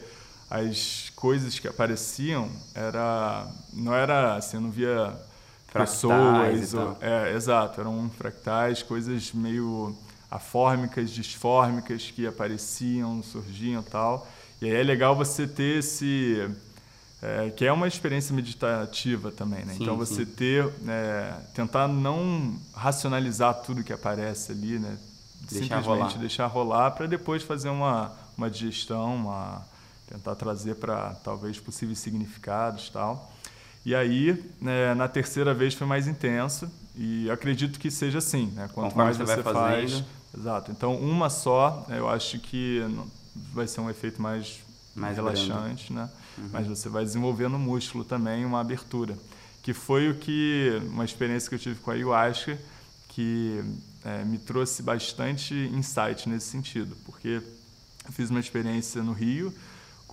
as 0.49 1.02
coisas 1.23 1.57
que 1.57 1.69
apareciam 1.69 2.49
era 2.75 3.47
não 3.71 3.95
era 3.95 4.35
assim, 4.35 4.59
não 4.59 4.69
via 4.69 5.17
pessoas, 5.71 6.73
ou, 6.73 6.97
é, 6.99 7.33
exato, 7.33 7.79
eram 7.79 8.09
fractais, 8.09 8.83
coisas 8.83 9.31
meio 9.31 9.95
afórmicas, 10.29 11.09
disfórmicas 11.11 12.11
que 12.11 12.27
apareciam, 12.27 13.23
surgiam, 13.23 13.81
tal. 13.81 14.27
E 14.61 14.65
aí 14.65 14.75
é 14.75 14.83
legal 14.83 15.15
você 15.15 15.47
ter 15.47 15.79
esse 15.79 16.45
é, 17.21 17.49
que 17.51 17.65
é 17.65 17.71
uma 17.71 17.87
experiência 17.87 18.35
meditativa 18.35 19.31
também, 19.31 19.63
né? 19.63 19.75
Sim, 19.75 19.83
então 19.83 19.95
você 19.95 20.25
sim. 20.25 20.31
ter, 20.31 20.69
é, 20.85 21.35
tentar 21.53 21.87
não 21.87 22.59
racionalizar 22.75 23.61
tudo 23.61 23.81
que 23.81 23.93
aparece 23.93 24.51
ali, 24.51 24.77
né? 24.77 24.97
Deixar 25.49 25.77
Simplesmente 25.77 25.85
rolar. 25.85 26.17
deixar 26.17 26.47
rolar 26.47 26.91
para 26.91 27.07
depois 27.07 27.43
fazer 27.43 27.69
uma, 27.69 28.11
uma 28.37 28.49
digestão, 28.49 29.15
uma, 29.15 29.65
tentar 30.07 30.35
trazer 30.35 30.75
para 30.75 31.15
talvez 31.23 31.59
possíveis 31.59 31.99
significados 31.99 32.89
tal. 32.89 33.31
E 33.85 33.93
aí, 33.93 34.41
né, 34.61 34.93
na 34.93 35.07
terceira 35.07 35.53
vez 35.53 35.73
foi 35.73 35.85
mais 35.85 36.07
intenso 36.07 36.71
e 36.95 37.29
acredito 37.29 37.79
que 37.79 37.91
seja 37.91 38.19
assim, 38.19 38.47
né? 38.55 38.69
Quanto 38.73 38.93
Conforme 38.93 39.03
mais 39.03 39.17
você, 39.17 39.35
você 39.35 39.43
faz, 39.43 40.03
exato. 40.37 40.71
Então 40.71 40.95
uma 40.95 41.29
só, 41.29 41.85
eu 41.89 42.07
acho 42.07 42.39
que 42.39 42.81
vai 43.53 43.67
ser 43.67 43.81
um 43.81 43.89
efeito 43.89 44.21
mais, 44.21 44.59
mais 44.95 45.15
relaxante, 45.17 45.91
grande. 45.91 45.93
né? 45.93 46.09
uhum. 46.37 46.49
mas 46.51 46.67
você 46.67 46.89
vai 46.89 47.03
desenvolvendo 47.03 47.57
músculo 47.57 48.03
também, 48.03 48.45
uma 48.45 48.59
abertura. 48.59 49.17
Que 49.61 49.73
foi 49.73 50.09
o 50.09 50.15
que, 50.15 50.81
uma 50.89 51.05
experiência 51.05 51.47
que 51.47 51.55
eu 51.55 51.59
tive 51.59 51.79
com 51.79 51.91
a 51.91 51.93
ayahuasca, 51.93 52.59
que 53.09 53.63
é, 54.03 54.23
me 54.25 54.37
trouxe 54.37 54.83
bastante 54.83 55.53
insight 55.73 56.27
nesse 56.27 56.47
sentido, 56.47 56.97
porque 57.05 57.41
eu 58.05 58.11
fiz 58.11 58.29
uma 58.29 58.39
experiência 58.39 59.01
no 59.01 59.13
Rio 59.13 59.53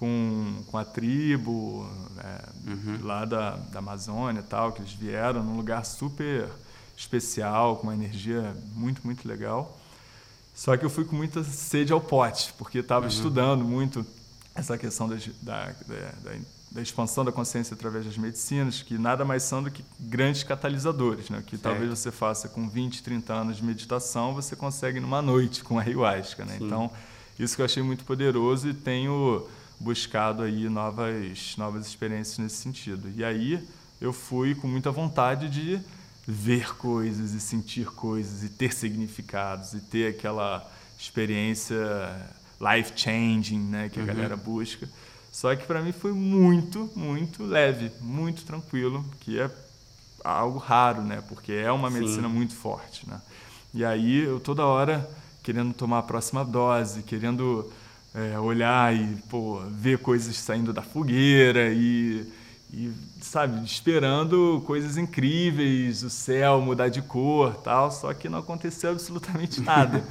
com, 0.00 0.62
com 0.66 0.78
a 0.78 0.84
tribo 0.84 1.86
é, 2.18 2.70
uhum. 2.70 2.98
lá 3.02 3.26
da, 3.26 3.50
da 3.50 3.80
Amazônia 3.80 4.42
tal, 4.42 4.72
que 4.72 4.80
eles 4.80 4.94
vieram 4.94 5.44
num 5.44 5.54
lugar 5.54 5.84
super 5.84 6.48
especial, 6.96 7.76
com 7.76 7.82
uma 7.82 7.94
energia 7.94 8.56
muito, 8.74 9.02
muito 9.04 9.28
legal. 9.28 9.78
Só 10.54 10.74
que 10.74 10.86
eu 10.86 10.90
fui 10.90 11.04
com 11.04 11.14
muita 11.14 11.44
sede 11.44 11.92
ao 11.92 12.00
pote, 12.00 12.54
porque 12.56 12.78
estava 12.78 13.04
uhum. 13.04 13.12
estudando 13.12 13.62
muito 13.62 14.04
essa 14.54 14.78
questão 14.78 15.06
da, 15.06 15.16
da, 15.42 15.66
da, 15.66 16.32
da, 16.72 16.80
expansão 16.80 17.22
da 17.22 17.30
consciência 17.30 17.74
através 17.74 18.06
das 18.06 18.16
medicinas, 18.16 18.80
que 18.80 18.96
nada 18.96 19.22
mais 19.22 19.42
são 19.42 19.62
do 19.62 19.70
que 19.70 19.84
grandes 19.98 20.42
catalisadores, 20.42 21.28
né? 21.28 21.42
que 21.46 21.58
certo. 21.58 21.62
talvez 21.62 21.90
você 21.90 22.10
faça 22.10 22.48
com 22.48 22.66
20, 22.68 23.02
30 23.02 23.32
anos 23.34 23.58
de 23.58 23.64
meditação, 23.64 24.32
você 24.34 24.56
consegue 24.56 24.98
numa 24.98 25.20
noite 25.20 25.62
com 25.62 25.78
a 25.78 25.82
ayahuasca. 25.82 26.46
Né? 26.46 26.56
Então, 26.58 26.90
isso 27.38 27.54
que 27.54 27.60
eu 27.60 27.66
achei 27.66 27.82
muito 27.82 28.04
poderoso 28.04 28.68
e 28.68 28.74
tenho 28.74 29.46
buscado 29.80 30.42
aí 30.42 30.68
novas, 30.68 31.56
novas 31.56 31.86
experiências 31.86 32.38
nesse 32.38 32.56
sentido. 32.56 33.10
E 33.16 33.24
aí 33.24 33.66
eu 33.98 34.12
fui 34.12 34.54
com 34.54 34.68
muita 34.68 34.90
vontade 34.90 35.48
de 35.48 35.80
ver 36.26 36.76
coisas 36.76 37.32
e 37.32 37.40
sentir 37.40 37.86
coisas 37.86 38.44
e 38.44 38.50
ter 38.50 38.72
significados 38.72 39.72
e 39.72 39.80
ter 39.80 40.14
aquela 40.14 40.70
experiência 40.98 41.76
life 42.60 42.92
changing, 42.94 43.58
né, 43.58 43.88
que 43.88 43.98
a 43.98 44.02
uhum. 44.02 44.06
galera 44.06 44.36
busca. 44.36 44.86
Só 45.32 45.54
que 45.56 45.64
para 45.64 45.80
mim 45.80 45.92
foi 45.92 46.12
muito, 46.12 46.90
muito 46.94 47.42
leve, 47.42 47.90
muito 48.00 48.44
tranquilo, 48.44 49.04
que 49.20 49.40
é 49.40 49.50
algo 50.22 50.58
raro, 50.58 51.02
né, 51.02 51.22
porque 51.26 51.52
é 51.52 51.72
uma 51.72 51.88
medicina 51.88 52.28
Sim. 52.28 52.34
muito 52.34 52.54
forte, 52.54 53.08
né. 53.08 53.20
E 53.72 53.84
aí 53.84 54.18
eu 54.18 54.38
toda 54.40 54.66
hora 54.66 55.08
querendo 55.42 55.72
tomar 55.72 56.00
a 56.00 56.02
próxima 56.02 56.44
dose, 56.44 57.02
querendo 57.02 57.70
é, 58.14 58.38
olhar 58.38 58.94
e 58.94 59.16
pô, 59.28 59.60
ver 59.70 59.98
coisas 59.98 60.36
saindo 60.36 60.72
da 60.72 60.82
fogueira 60.82 61.72
e, 61.72 62.26
e 62.72 62.92
sabe 63.20 63.64
esperando 63.64 64.62
coisas 64.66 64.96
incríveis, 64.96 66.02
o 66.02 66.10
céu 66.10 66.60
mudar 66.60 66.88
de 66.88 67.02
cor, 67.02 67.54
tal. 67.56 67.90
Só 67.90 68.12
que 68.12 68.28
não 68.28 68.38
aconteceu 68.38 68.90
absolutamente 68.90 69.60
nada. 69.62 70.04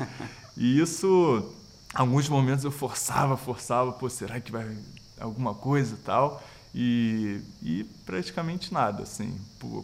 e 0.56 0.80
isso 0.80 1.54
alguns 1.94 2.30
momentos 2.30 2.64
eu 2.64 2.72
forçava, 2.72 3.36
forçava, 3.36 3.92
pô, 3.92 4.10
será 4.10 4.40
que 4.40 4.52
vai 4.52 4.78
alguma 5.20 5.54
coisa 5.54 5.98
tal? 6.04 6.42
E, 6.74 7.42
e 7.64 7.84
praticamente 8.06 8.74
nada, 8.74 9.04
assim, 9.04 9.36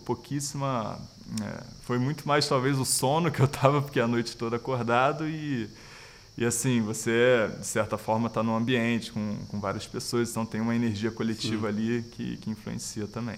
pouquíssima. 0.06 1.00
É, 1.42 1.64
foi 1.82 1.98
muito 1.98 2.28
mais 2.28 2.48
talvez 2.48 2.78
o 2.78 2.86
sono 2.86 3.32
que 3.32 3.40
eu 3.40 3.48
estava, 3.48 3.82
porque 3.82 4.00
a 4.00 4.08
noite 4.08 4.38
toda 4.38 4.58
acordado 4.58 5.28
e, 5.28 5.68
e 6.38 6.46
assim, 6.46 6.82
você 6.82 7.50
de 7.60 7.66
certa 7.66 7.98
forma 7.98 8.28
está 8.28 8.44
num 8.44 8.56
ambiente 8.56 9.12
com, 9.12 9.38
com 9.48 9.60
várias 9.60 9.88
pessoas, 9.88 10.30
então 10.30 10.46
tem 10.46 10.62
uma 10.62 10.76
energia 10.76 11.12
coletiva 11.12 11.72
Sim. 11.72 11.78
ali 11.78 12.04
que, 12.12 12.38
que 12.38 12.50
influencia 12.50 13.08
também. 13.08 13.38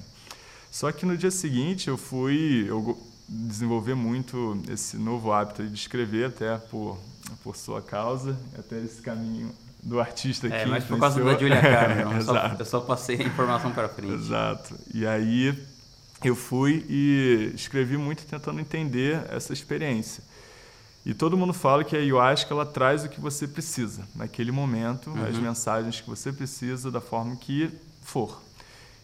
Só 0.72 0.92
que 0.92 1.06
no 1.06 1.18
dia 1.18 1.32
seguinte 1.32 1.88
eu 1.88 1.98
fui 1.98 2.66
eu 2.68 2.98
desenvolver 3.28 3.96
muito 3.96 4.62
esse 4.70 4.98
novo 4.98 5.32
hábito 5.32 5.68
de 5.68 5.76
escrever, 5.76 6.28
até 6.28 6.58
por 6.58 6.98
por 7.44 7.56
sua 7.56 7.82
causa, 7.82 8.38
até 8.58 8.78
esse 8.80 9.02
caminho 9.02 9.52
do 9.82 10.00
artista 10.00 10.48
é, 10.48 10.54
aqui. 10.54 10.64
É, 10.64 10.66
mas 10.66 10.84
por 10.84 11.00
causa 11.00 11.24
da 11.24 11.38
Julia 11.38 11.62
Cameron, 11.62 12.14
eu, 12.16 12.22
só, 12.22 12.56
eu 12.60 12.66
só 12.66 12.80
passei 12.82 13.22
a 13.22 13.24
informação 13.24 13.72
para 13.72 13.90
frente. 13.90 14.14
Exato. 14.14 14.76
E 14.94 15.06
aí 15.06 15.58
eu 16.24 16.36
fui 16.36 16.86
e 16.90 17.52
escrevi 17.54 17.98
muito 17.98 18.26
tentando 18.26 18.60
entender 18.60 19.22
essa 19.30 19.54
experiência. 19.54 20.24
E 21.08 21.14
todo 21.14 21.38
mundo 21.38 21.54
fala 21.54 21.86
que 21.86 21.96
a 21.96 22.00
ayahuasca 22.00 22.54
ela 22.54 22.66
traz 22.66 23.06
o 23.06 23.10
que 23.10 23.22
você 23.22 23.48
precisa 23.48 24.06
naquele 24.14 24.52
momento, 24.52 25.10
uhum. 25.10 25.26
as 25.26 25.38
mensagens 25.38 26.02
que 26.02 26.10
você 26.10 26.34
precisa 26.34 26.92
da 26.92 27.00
forma 27.00 27.38
que 27.38 27.72
for. 28.02 28.42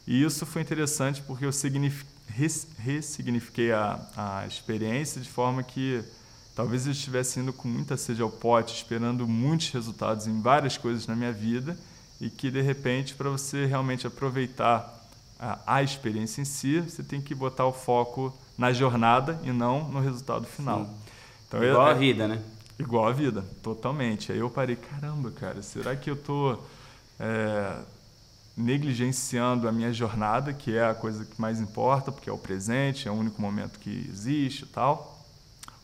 E 0.06 0.22
isso 0.22 0.46
foi 0.46 0.62
interessante 0.62 1.22
porque 1.22 1.46
eu 1.46 1.52
ressignifiquei 2.68 3.72
a, 3.72 4.06
a 4.18 4.46
experiência 4.46 5.22
de 5.22 5.30
forma 5.30 5.64
que 5.64 6.04
Talvez 6.56 6.86
eu 6.86 6.92
estivesse 6.92 7.40
indo 7.40 7.52
com 7.52 7.68
muita 7.68 7.98
sede 7.98 8.22
ao 8.22 8.30
pote, 8.30 8.76
esperando 8.76 9.28
muitos 9.28 9.72
resultados 9.72 10.28
em 10.28 10.40
várias 10.40 10.78
coisas 10.78 11.08
na 11.08 11.16
minha 11.16 11.34
vida 11.34 11.76
e 12.22 12.30
que 12.30 12.52
de 12.52 12.62
repente 12.62 13.16
para 13.16 13.30
você 13.30 13.66
realmente 13.66 14.06
aproveitar 14.06 15.02
a, 15.40 15.60
a, 15.66 15.84
experiência 15.84 16.42
em 16.42 16.46
si, 16.46 16.80
você 16.80 17.02
tem 17.02 17.20
que 17.20 17.34
botar 17.34 17.66
o 17.66 17.74
foco 17.74 18.32
na 18.56 18.72
jornada 18.72 19.40
e 19.44 19.52
não 19.52 19.90
no 19.90 20.00
resultado 20.00 20.46
final. 20.46 20.88
Então, 21.58 21.64
igual 21.64 21.88
é, 21.88 21.92
a 21.92 21.94
vida, 21.94 22.28
né? 22.28 22.42
Igual 22.80 23.08
a 23.08 23.12
vida, 23.12 23.46
totalmente. 23.62 24.32
Aí 24.32 24.40
eu 24.40 24.50
parei, 24.50 24.76
caramba, 24.76 25.32
cara, 25.32 25.62
será 25.62 25.96
que 25.96 26.10
eu 26.10 26.16
tô 26.16 26.58
é, 27.20 27.76
negligenciando 28.58 29.68
a 29.68 29.72
minha 29.72 29.94
jornada, 29.94 30.54
que 30.54 30.76
é 30.76 30.86
a 30.86 30.94
coisa 30.94 31.26
que 31.26 31.40
mais 31.40 31.60
importa, 31.60 32.12
porque 32.12 32.30
é 32.30 32.34
o 32.34 32.38
presente, 32.38 33.08
é 33.08 33.12
o 33.12 33.14
único 33.14 33.42
momento 33.42 33.80
que 33.80 34.08
existe 34.10 34.64
e 34.64 34.68
tal? 34.68 35.14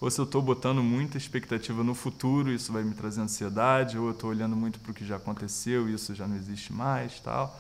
ou 0.02 0.10
se 0.10 0.20
eu 0.20 0.24
estou 0.24 0.42
botando 0.42 0.82
muita 0.82 1.18
expectativa 1.18 1.84
no 1.84 1.94
futuro, 1.94 2.52
isso 2.52 2.72
vai 2.72 2.84
me 2.84 2.94
trazer 2.94 3.22
ansiedade, 3.22 3.98
ou 3.98 4.06
eu 4.06 4.12
estou 4.12 4.30
olhando 4.30 4.56
muito 4.56 4.80
para 4.80 4.92
o 4.92 4.94
que 4.94 5.06
já 5.06 5.18
aconteceu 5.18 5.90
e 5.90 5.94
isso 5.94 6.16
já 6.16 6.26
não 6.26 6.38
existe 6.38 6.72
mais, 6.72 7.20
tal. 7.20 7.60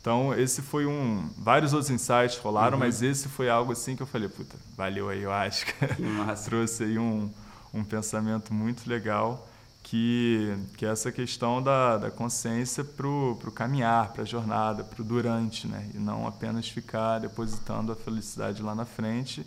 Então, 0.00 0.34
esse 0.34 0.62
foi 0.62 0.84
um... 0.84 1.28
Vários 1.38 1.72
outros 1.72 1.90
insights 1.90 2.38
rolaram, 2.38 2.76
uhum. 2.76 2.84
mas 2.84 3.02
esse 3.02 3.28
foi 3.28 3.48
algo 3.48 3.72
assim 3.72 3.94
que 3.94 4.02
eu 4.02 4.06
falei, 4.06 4.28
puta, 4.28 4.56
valeu 4.76 5.08
aí, 5.08 5.22
eu 5.22 5.32
acho 5.32 5.66
que 5.66 5.72
trouxe 6.44 6.84
aí 6.84 6.98
um, 6.98 7.30
um 7.76 7.84
pensamento 7.84 8.52
muito 8.52 8.88
legal 8.88 9.46
que, 9.82 10.52
que 10.76 10.84
é 10.84 10.88
essa 10.88 11.12
questão 11.12 11.62
da, 11.62 11.96
da 11.96 12.10
consciência 12.10 12.82
para 12.82 13.06
o 13.06 13.52
caminhar, 13.54 14.12
para 14.12 14.22
a 14.22 14.26
jornada, 14.26 14.82
para 14.82 15.00
o 15.00 15.04
durante, 15.04 15.68
né? 15.68 15.88
e 15.94 15.98
não 15.98 16.26
apenas 16.26 16.68
ficar 16.68 17.20
depositando 17.20 17.92
a 17.92 17.94
felicidade 17.94 18.62
lá 18.62 18.74
na 18.74 18.84
frente. 18.84 19.46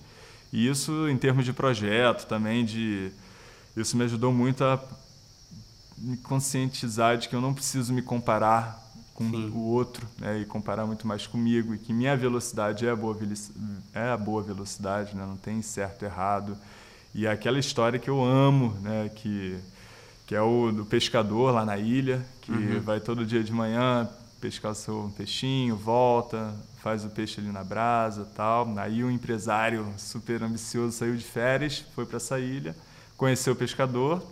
E 0.54 0.68
isso 0.68 1.10
em 1.10 1.18
termos 1.18 1.44
de 1.44 1.52
projeto 1.52 2.26
também, 2.26 2.63
de 2.63 3.12
isso 3.76 3.98
me 3.98 4.06
ajudou 4.06 4.32
muito 4.32 4.63
a 4.63 4.82
me 5.98 6.15
conscientizar 6.18 7.18
de 7.18 7.28
que 7.28 7.36
eu 7.36 7.42
não 7.42 7.54
preciso 7.54 7.94
me 7.94 8.02
comparar 8.02 8.82
com 9.13 9.30
Sim. 9.30 9.50
o 9.50 9.60
outro 9.60 10.08
né? 10.18 10.39
e 10.39 10.46
comparar 10.46 10.86
muito 10.86 11.06
mais 11.06 11.28
comigo 11.28 11.76
e 11.76 11.78
que 11.78 11.92
minha 11.92 12.15
velocidade 12.15 12.88
é 12.88 12.92
a 12.92 12.96
boa, 12.96 13.18
é 13.94 14.08
a 14.08 14.15
boa 14.15 14.42
velocidade, 14.42 15.13
né? 15.18 15.26
não 15.26 15.36
tem 15.36 15.62
certo 15.62 16.04
errado. 16.04 16.58
E 17.13 17.26
é 17.26 17.32
aquela 17.32 17.60
história 17.60 18.00
que 18.00 18.10
eu 18.10 18.24
amo, 18.24 18.76
né? 18.82 19.10
que 19.15 19.58
que 20.30 20.36
é 20.36 20.41
o 20.43 20.72
do 20.72 20.86
pescador 20.86 21.52
lá 21.52 21.65
na 21.65 21.76
ilha, 21.76 22.24
que 22.41 22.52
uhum. 22.52 22.80
vai 22.82 23.00
todo 23.00 23.26
dia 23.26 23.43
de 23.43 23.52
manhã 23.52 24.08
pescar 24.39 24.74
o 24.74 24.76
seu 24.76 25.12
peixinho, 25.17 25.76
volta, 25.76 26.54
faz 26.84 27.04
o 27.04 27.10
peixe 27.10 27.41
ali 27.41 27.52
na 27.52 27.63
brasa 27.63 28.28
tal. 28.36 28.72
Aí 28.78 29.04
um 29.04 29.10
empresário 29.10 29.91
super 29.98 30.43
ambicioso 30.43 30.95
saiu 30.95 31.15
de 31.17 31.24
férias, 31.24 31.84
foi 31.95 32.06
para 32.06 32.17
essa 32.17 32.39
ilha, 32.39 32.76
conheceu 33.17 33.54
o 33.54 33.56
pescador 33.56 34.24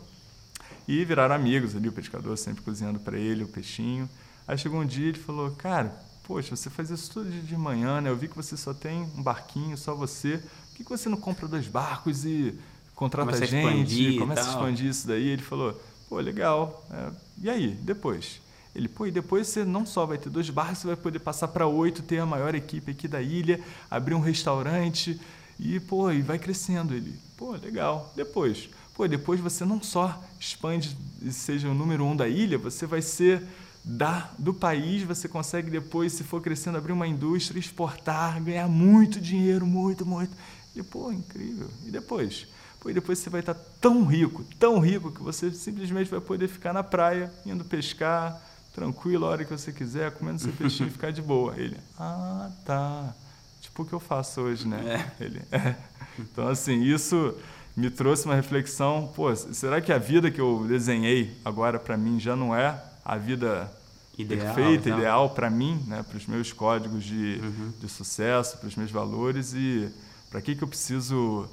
e 0.88 1.04
viraram 1.04 1.34
amigos 1.34 1.76
ali, 1.76 1.90
o 1.90 1.92
pescador 1.92 2.38
sempre 2.38 2.62
cozinhando 2.62 3.00
para 3.00 3.18
ele 3.18 3.44
o 3.44 3.48
peixinho. 3.48 4.08
Aí 4.48 4.56
chegou 4.56 4.80
um 4.80 4.86
dia 4.86 5.08
e 5.08 5.10
ele 5.10 5.20
falou, 5.20 5.50
cara, 5.52 6.00
poxa, 6.28 6.56
você 6.56 6.70
faz 6.70 6.92
isso 6.92 7.12
todo 7.12 7.28
dia 7.28 7.42
de 7.42 7.58
manhã, 7.58 8.02
né? 8.02 8.12
Eu 8.12 8.16
vi 8.16 8.28
que 8.28 8.36
você 8.36 8.56
só 8.56 8.72
tem 8.72 9.02
um 9.18 9.24
barquinho, 9.24 9.76
só 9.76 9.96
você. 9.96 10.44
Por 10.78 10.84
que, 10.84 10.84
que 10.84 10.90
você 10.92 11.10
não 11.10 11.18
compra 11.18 11.48
dois 11.48 11.68
barcos 11.68 12.24
e 12.24 12.54
contrata 12.94 13.32
começa 13.32 13.46
gente, 13.48 14.20
começa 14.20 14.42
a 14.42 14.54
expandir 14.54 14.86
isso 14.86 15.08
daí. 15.08 15.30
Ele 15.30 15.42
falou, 15.42 15.82
pô, 16.08 16.20
legal. 16.20 16.86
É, 16.92 17.12
e 17.42 17.50
aí, 17.50 17.70
depois? 17.82 18.40
Ele, 18.76 18.88
pô, 18.88 19.08
e 19.08 19.12
depois 19.12 19.48
você 19.48 19.66
não 19.66 19.88
só 19.88 20.06
vai 20.06 20.20
ter 20.20 20.30
dois 20.30 20.52
barcos, 20.52 20.78
você 20.78 20.88
vai 20.88 20.96
poder 20.96 21.18
passar 21.18 21.48
para 21.48 21.66
oito, 21.66 22.04
ter 22.04 22.20
a 22.20 22.28
maior 22.28 22.54
equipe 22.54 22.92
aqui 22.92 23.08
da 23.08 23.20
ilha, 23.20 23.60
abrir 23.90 24.14
um 24.14 24.20
restaurante 24.20 25.20
e, 25.60 25.80
pô, 25.80 26.12
e 26.12 26.22
vai 26.22 26.38
crescendo. 26.38 26.94
Ele, 26.94 27.20
pô, 27.36 27.54
legal. 27.54 28.14
Depois, 28.16 28.70
pô, 28.94 29.08
depois 29.08 29.40
você 29.40 29.66
não 29.66 29.82
só 29.82 30.24
expande 30.40 30.96
e 31.24 31.32
seja 31.32 31.70
o 31.70 31.74
número 31.74 32.06
um 32.06 32.16
da 32.16 32.28
ilha, 32.28 32.60
você 32.60 32.86
vai 32.86 33.02
ser 33.02 33.42
da, 33.84 34.30
do 34.38 34.54
país, 34.54 35.02
você 35.02 35.28
consegue 35.28 35.72
depois, 35.72 36.14
se 36.14 36.24
for 36.24 36.42
crescendo, 36.42 36.78
abrir 36.78 36.92
uma 36.92 37.08
indústria, 37.08 37.58
exportar, 37.58 38.44
ganhar 38.44 38.68
muito 38.68 39.20
dinheiro, 39.20 39.66
muito, 39.66 40.06
muito. 40.06 40.36
E, 40.78 40.84
pô, 40.84 41.12
incrível. 41.12 41.70
E 41.86 41.92
depois? 41.92 42.48
e 42.90 42.94
depois 42.94 43.20
você 43.20 43.30
vai 43.30 43.42
estar 43.42 43.56
tão 43.82 44.06
rico, 44.06 44.46
tão 44.58 44.80
rico, 44.80 45.12
que 45.12 45.22
você 45.22 45.52
simplesmente 45.52 46.10
vai 46.10 46.22
poder 46.22 46.48
ficar 46.48 46.74
na 46.74 46.84
praia, 46.84 47.32
indo 47.46 47.66
pescar, 47.66 48.42
tranquilo, 48.74 49.26
a 49.26 49.30
hora 49.30 49.44
que 49.44 49.52
você 49.52 49.72
quiser, 49.72 50.12
comendo 50.12 50.40
seu 50.40 50.54
peixinho 50.54 50.88
e 50.88 50.92
ficar 50.94 51.12
de 51.12 51.22
boa. 51.22 51.54
Ele, 51.58 51.78
ah, 52.00 52.50
tá. 52.66 53.14
Tipo 53.62 53.84
o 53.84 53.86
que 53.86 53.94
eu 53.94 54.00
faço 54.00 54.42
hoje, 54.42 54.68
né? 54.68 55.12
É. 55.20 55.24
Ele, 55.24 55.42
é. 55.52 55.76
Então, 56.20 56.48
assim, 56.48 56.82
isso 56.84 57.36
me 57.76 57.90
trouxe 57.90 58.26
uma 58.26 58.36
reflexão, 58.36 59.12
pô, 59.16 59.36
será 59.36 59.82
que 59.82 59.92
a 59.92 59.98
vida 59.98 60.32
que 60.32 60.42
eu 60.42 60.66
desenhei 60.68 61.38
agora 61.44 61.78
para 61.78 61.96
mim 61.96 62.20
já 62.20 62.36
não 62.36 62.56
é 62.56 62.82
a 63.06 63.18
vida 63.18 63.72
ideal, 64.18 64.56
perfeita, 64.56 64.90
ideal 64.90 65.30
para 65.30 65.50
mim, 65.50 65.84
né, 65.86 66.04
para 66.08 66.18
os 66.18 66.26
meus 66.26 66.52
códigos 66.52 67.04
de, 67.04 67.40
uhum. 67.40 67.74
de 67.80 67.88
sucesso, 67.88 68.58
para 68.58 68.68
os 68.68 68.76
meus 68.76 68.90
valores 68.90 69.54
e 69.54 69.92
para 70.38 70.42
que 70.42 70.56
que 70.56 70.64
eu 70.64 70.68
preciso 70.68 71.50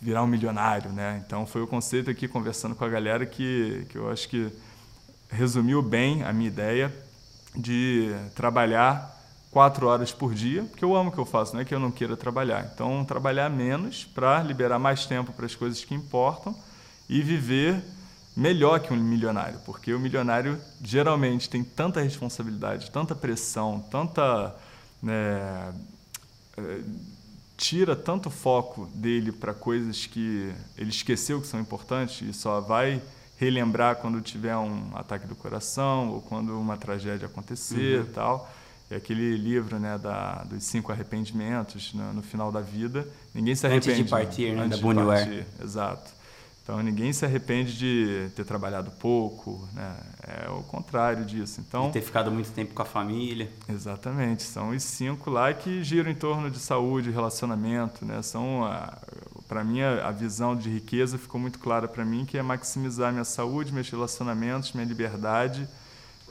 virar 0.00 0.24
um 0.24 0.26
milionário, 0.26 0.90
né? 0.90 1.22
Então 1.24 1.46
foi 1.46 1.62
o 1.62 1.66
conceito 1.66 2.10
aqui 2.10 2.26
conversando 2.26 2.74
com 2.74 2.84
a 2.84 2.88
galera 2.88 3.24
que 3.24 3.86
que 3.88 3.96
eu 3.96 4.10
acho 4.10 4.28
que 4.28 4.50
resumiu 5.30 5.80
bem 5.80 6.24
a 6.24 6.32
minha 6.32 6.48
ideia 6.48 6.92
de 7.54 8.10
trabalhar 8.34 9.16
quatro 9.52 9.86
horas 9.86 10.12
por 10.12 10.34
dia, 10.34 10.64
porque 10.64 10.84
eu 10.84 10.96
amo 10.96 11.10
o 11.10 11.12
que 11.12 11.18
eu 11.18 11.24
faço, 11.24 11.54
não 11.54 11.60
é 11.60 11.64
que 11.64 11.72
eu 11.72 11.78
não 11.78 11.92
queira 11.92 12.16
trabalhar. 12.16 12.68
Então 12.74 13.04
trabalhar 13.04 13.48
menos 13.48 14.04
para 14.04 14.42
liberar 14.42 14.80
mais 14.80 15.06
tempo 15.06 15.32
para 15.32 15.46
as 15.46 15.54
coisas 15.54 15.84
que 15.84 15.94
importam 15.94 16.56
e 17.08 17.22
viver 17.22 17.80
melhor 18.36 18.80
que 18.80 18.92
um 18.92 18.96
milionário, 18.96 19.60
porque 19.64 19.94
o 19.94 20.00
milionário 20.00 20.60
geralmente 20.82 21.48
tem 21.48 21.62
tanta 21.62 22.00
responsabilidade, 22.00 22.90
tanta 22.90 23.14
pressão, 23.14 23.80
tanta 23.88 24.54
né, 25.00 25.72
tira 27.58 27.96
tanto 27.96 28.30
foco 28.30 28.86
dele 28.94 29.32
para 29.32 29.52
coisas 29.52 30.06
que 30.06 30.50
ele 30.78 30.90
esqueceu 30.90 31.40
que 31.40 31.46
são 31.46 31.58
importantes 31.58 32.26
e 32.26 32.32
só 32.32 32.60
vai 32.60 33.02
relembrar 33.36 33.96
quando 33.96 34.20
tiver 34.20 34.56
um 34.56 34.92
ataque 34.94 35.26
do 35.26 35.34
coração 35.34 36.10
ou 36.10 36.22
quando 36.22 36.58
uma 36.58 36.76
tragédia 36.76 37.26
acontecer 37.26 38.00
uhum. 38.00 38.12
tal. 38.12 38.50
É 38.90 38.96
aquele 38.96 39.36
livro 39.36 39.78
né 39.78 39.98
da 39.98 40.44
dos 40.44 40.64
cinco 40.64 40.90
arrependimentos 40.92 41.92
no, 41.92 42.02
né, 42.02 42.12
no 42.14 42.22
final 42.22 42.50
da 42.50 42.60
vida. 42.60 43.06
Ninguém 43.34 43.54
se 43.54 43.66
arrepende 43.66 43.90
antes 43.90 44.04
de 44.04 44.10
partir 44.10 44.52
né, 44.52 44.62
antes 44.62 44.80
da 44.80 44.88
de 44.88 45.04
partir, 45.04 45.46
exato 45.62 46.17
então 46.68 46.82
ninguém 46.82 47.14
se 47.14 47.24
arrepende 47.24 47.78
de 47.78 48.28
ter 48.36 48.44
trabalhado 48.44 48.90
pouco, 48.90 49.66
né? 49.72 49.96
É 50.44 50.50
o 50.50 50.62
contrário 50.64 51.24
disso. 51.24 51.62
Então 51.66 51.86
de 51.86 51.94
ter 51.94 52.02
ficado 52.02 52.30
muito 52.30 52.52
tempo 52.52 52.74
com 52.74 52.82
a 52.82 52.84
família. 52.84 53.50
Exatamente. 53.66 54.42
São 54.42 54.68
os 54.68 54.82
cinco 54.82 55.30
lá 55.30 55.50
que 55.54 55.82
giram 55.82 56.10
em 56.10 56.14
torno 56.14 56.50
de 56.50 56.58
saúde, 56.58 57.10
relacionamento, 57.10 58.04
né? 58.04 58.20
São 58.20 58.70
para 59.48 59.64
mim 59.64 59.80
a, 59.80 60.10
visão 60.10 60.54
de 60.54 60.68
riqueza 60.68 61.16
ficou 61.16 61.40
muito 61.40 61.58
clara 61.58 61.88
para 61.88 62.04
mim 62.04 62.26
que 62.26 62.36
é 62.36 62.42
maximizar 62.42 63.12
minha 63.12 63.24
saúde, 63.24 63.72
meus 63.72 63.88
relacionamentos, 63.88 64.74
minha 64.74 64.86
liberdade, 64.86 65.66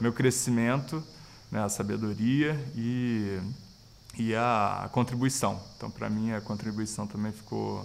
meu 0.00 0.12
crescimento, 0.12 1.02
né? 1.50 1.64
A 1.64 1.68
sabedoria 1.68 2.56
e 2.76 3.40
e 4.16 4.36
a, 4.36 4.84
a 4.84 4.88
contribuição. 4.88 5.60
Então 5.76 5.90
para 5.90 6.08
mim 6.08 6.30
a 6.30 6.40
contribuição 6.40 7.08
também 7.08 7.32
ficou 7.32 7.84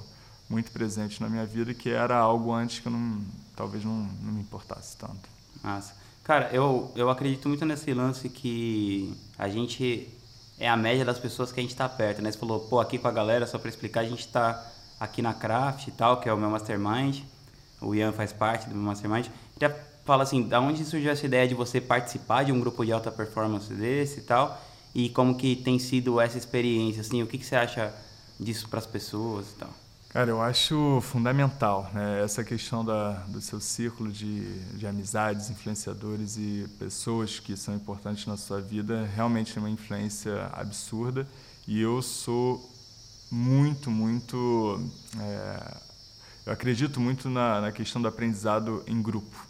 muito 0.49 0.71
presente 0.71 1.21
na 1.21 1.29
minha 1.29 1.45
vida 1.45 1.73
que 1.73 1.89
era 1.89 2.17
algo 2.17 2.51
antes 2.53 2.79
que 2.79 2.88
eu 2.88 2.91
não, 2.91 3.21
talvez 3.56 3.84
não, 3.84 4.08
não 4.21 4.34
me 4.34 4.41
importasse 4.41 4.97
tanto. 4.97 5.29
Massa. 5.63 5.95
Cara, 6.23 6.49
eu, 6.53 6.91
eu 6.95 7.10
acredito 7.10 7.49
muito 7.49 7.65
nesse 7.65 7.93
lance 7.93 8.29
que 8.29 9.13
a 9.38 9.49
gente 9.49 10.10
é 10.58 10.69
a 10.69 10.77
média 10.77 11.03
das 11.03 11.19
pessoas 11.19 11.51
que 11.51 11.60
a 11.60 11.63
gente 11.63 11.71
está 11.71 11.89
perto, 11.89 12.21
né? 12.21 12.32
Você 12.32 12.38
falou, 12.38 12.62
pô, 12.62 12.79
aqui 12.79 12.97
com 12.97 13.08
a 13.08 13.12
galera, 13.12 13.45
só 13.45 13.58
para 13.58 13.69
explicar, 13.69 14.01
a 14.01 14.06
gente 14.06 14.21
está 14.21 14.71
aqui 14.99 15.21
na 15.21 15.34
Craft 15.34 15.88
e 15.88 15.91
tal, 15.91 16.21
que 16.21 16.29
é 16.29 16.34
o 16.34 16.38
meu 16.38 16.49
mastermind. 16.49 17.21
O 17.82 17.93
Ian 17.93 18.13
faz 18.13 18.32
parte 18.32 18.69
do 18.69 18.75
meu 18.75 18.86
mastermind. 18.86 19.27
Já 19.60 19.69
fala 20.06 20.23
assim, 20.23 20.43
da 20.47 20.62
onde 20.62 20.86
surgiu 20.86 21.12
essa 21.12 21.25
ideia 21.25 21.47
de 21.47 21.53
você 21.53 21.82
participar 21.82 22.43
de 22.43 22.51
um 22.51 22.60
grupo 22.60 22.86
de 22.86 22.93
alta 22.93 23.12
performance 23.12 23.73
desse 23.73 24.19
e 24.19 24.23
tal? 24.23 24.62
E 24.95 25.10
como 25.10 25.36
que 25.36 25.56
tem 25.56 25.79
sido 25.79 26.21
essa 26.21 26.38
experiência, 26.38 27.01
assim? 27.01 27.21
O 27.21 27.27
que, 27.27 27.38
que 27.38 27.45
você 27.45 27.56
acha 27.56 27.93
disso 28.39 28.69
para 28.69 28.79
as 28.79 28.86
pessoas 28.86 29.47
e 29.51 29.56
tal? 29.56 29.82
Cara, 30.13 30.30
eu 30.30 30.39
acho 30.43 31.02
fundamental 31.02 31.89
né? 31.91 32.23
essa 32.23 32.43
questão 32.43 32.86
da, 32.86 33.13
do 33.23 33.41
seu 33.41 33.60
círculo 33.60 34.12
de, 34.12 34.60
de 34.78 34.86
amizades, 34.86 35.49
influenciadores 35.49 36.38
e 36.38 36.69
pessoas 36.78 37.39
que 37.39 37.58
são 37.58 37.73
importantes 37.73 38.28
na 38.28 38.38
sua 38.38 38.62
vida 38.62 39.10
realmente 39.15 39.56
tem 39.56 39.63
uma 39.63 39.71
influência 39.71 40.52
absurda 40.54 41.28
e 41.67 41.82
eu 41.82 41.99
sou 42.04 42.63
muito, 43.32 43.89
muito. 43.89 44.88
É, 45.19 45.78
eu 46.45 46.54
acredito 46.54 46.99
muito 46.99 47.28
na, 47.28 47.62
na 47.62 47.71
questão 47.71 47.99
do 47.99 48.08
aprendizado 48.08 48.84
em 48.86 49.02
grupo. 49.02 49.47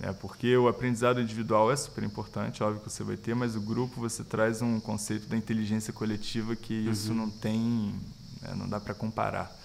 Né? 0.00 0.12
Porque 0.14 0.56
o 0.56 0.66
aprendizado 0.66 1.20
individual 1.20 1.70
é 1.70 1.76
super 1.76 2.02
importante, 2.02 2.60
óbvio 2.60 2.80
que 2.82 2.90
você 2.90 3.04
vai 3.04 3.16
ter, 3.16 3.36
mas 3.36 3.54
o 3.54 3.60
grupo 3.60 4.00
você 4.00 4.24
traz 4.24 4.62
um 4.62 4.80
conceito 4.80 5.28
da 5.28 5.36
inteligência 5.36 5.92
coletiva 5.92 6.56
que 6.56 6.74
isso 6.74 7.12
uhum. 7.12 7.18
não 7.18 7.30
tem, 7.30 7.94
né? 8.40 8.52
não 8.56 8.68
dá 8.68 8.80
para 8.80 8.94
comparar. 8.94 9.61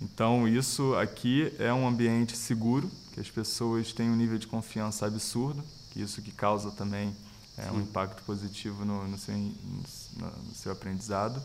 Então, 0.00 0.46
isso 0.46 0.94
aqui 0.96 1.52
é 1.58 1.72
um 1.72 1.88
ambiente 1.88 2.36
seguro, 2.36 2.90
que 3.12 3.20
as 3.20 3.30
pessoas 3.30 3.92
têm 3.92 4.10
um 4.10 4.16
nível 4.16 4.38
de 4.38 4.46
confiança 4.46 5.06
absurdo, 5.06 5.64
que 5.90 6.02
isso 6.02 6.20
que 6.20 6.30
causa 6.30 6.70
também 6.70 7.14
é, 7.56 7.70
um 7.70 7.80
impacto 7.80 8.22
positivo 8.24 8.84
no, 8.84 9.08
no, 9.08 9.18
seu, 9.18 9.34
no, 9.34 10.54
seu 10.54 10.72
aprendizado. 10.72 11.42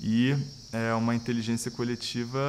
E 0.00 0.36
é 0.72 0.92
uma 0.94 1.14
inteligência 1.14 1.70
coletiva 1.70 2.40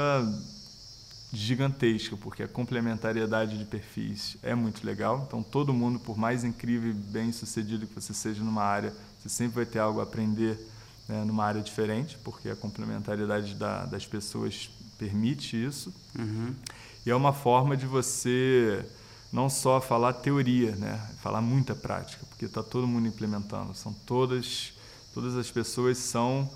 gigantesca, 1.31 2.17
porque 2.17 2.41
a 2.41 2.47
complementariedade 2.47 3.57
de 3.57 3.65
perfis 3.65 4.37
é 4.41 4.55
muito 4.55 4.85
legal. 4.85 5.23
Então, 5.27 5.43
todo 5.43 5.73
mundo, 5.73 5.99
por 5.99 6.17
mais 6.17 6.43
incrível 6.43 6.89
e 6.89 6.93
bem 6.93 7.31
sucedido 7.31 7.85
que 7.85 7.93
você 7.93 8.13
seja 8.13 8.43
numa 8.43 8.63
área, 8.63 8.93
você 9.19 9.29
sempre 9.29 9.55
vai 9.55 9.65
ter 9.65 9.79
algo 9.79 9.99
a 9.99 10.03
aprender 10.03 10.57
né, 11.07 11.23
numa 11.23 11.45
área 11.45 11.61
diferente, 11.61 12.17
porque 12.23 12.49
a 12.49 12.55
complementariedade 12.55 13.55
da, 13.55 13.85
das 13.85 14.05
pessoas 14.05 14.69
permite 14.97 15.61
isso. 15.61 15.93
Uhum. 16.17 16.53
E 17.05 17.09
é 17.09 17.15
uma 17.15 17.33
forma 17.33 17.77
de 17.77 17.85
você 17.85 18.85
não 19.31 19.49
só 19.49 19.79
falar 19.79 20.13
teoria, 20.13 20.75
né? 20.75 20.99
falar 21.21 21.41
muita 21.41 21.75
prática, 21.75 22.25
porque 22.29 22.45
está 22.45 22.63
todo 22.63 22.87
mundo 22.87 23.07
implementando. 23.07 23.73
São 23.75 23.93
todas, 24.05 24.73
todas 25.13 25.35
as 25.35 25.51
pessoas 25.51 25.97
são 25.97 26.49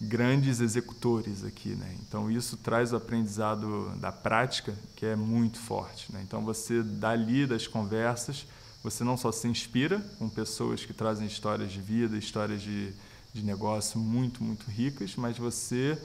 grandes 0.00 0.60
executores 0.60 1.44
aqui, 1.44 1.70
né? 1.70 1.96
Então 2.00 2.30
isso 2.30 2.56
traz 2.56 2.92
o 2.92 2.96
aprendizado 2.96 3.90
da 3.96 4.12
prática 4.12 4.72
que 4.94 5.04
é 5.04 5.16
muito 5.16 5.58
forte, 5.58 6.12
né? 6.12 6.22
Então 6.22 6.44
você 6.44 6.82
dali 6.82 7.46
das 7.46 7.66
conversas 7.66 8.46
você 8.82 9.02
não 9.02 9.16
só 9.16 9.32
se 9.32 9.48
inspira 9.48 10.00
com 10.18 10.28
pessoas 10.28 10.84
que 10.84 10.92
trazem 10.92 11.26
histórias 11.26 11.72
de 11.72 11.80
vida, 11.80 12.16
histórias 12.16 12.62
de, 12.62 12.92
de 13.34 13.42
negócio 13.42 13.98
muito 13.98 14.42
muito 14.42 14.70
ricas, 14.70 15.16
mas 15.16 15.36
você 15.36 15.98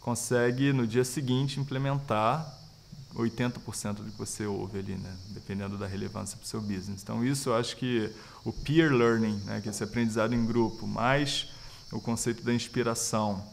consegue 0.00 0.72
no 0.72 0.86
dia 0.86 1.04
seguinte 1.04 1.60
implementar 1.60 2.58
80% 3.14 3.94
do 3.94 4.04
que 4.04 4.18
você 4.18 4.46
ouve 4.46 4.78
ali, 4.78 4.94
né? 4.94 5.14
dependendo 5.28 5.76
da 5.76 5.86
relevância 5.86 6.36
para 6.36 6.44
o 6.44 6.48
seu 6.48 6.60
business. 6.60 7.02
Então, 7.02 7.24
isso 7.24 7.50
eu 7.50 7.56
acho 7.56 7.76
que 7.76 8.10
o 8.44 8.52
peer 8.52 8.92
learning, 8.92 9.36
né? 9.44 9.60
que 9.60 9.68
é 9.68 9.70
esse 9.70 9.82
aprendizado 9.82 10.34
em 10.34 10.46
grupo, 10.46 10.86
mais 10.86 11.48
o 11.92 12.00
conceito 12.00 12.42
da 12.42 12.54
inspiração 12.54 13.44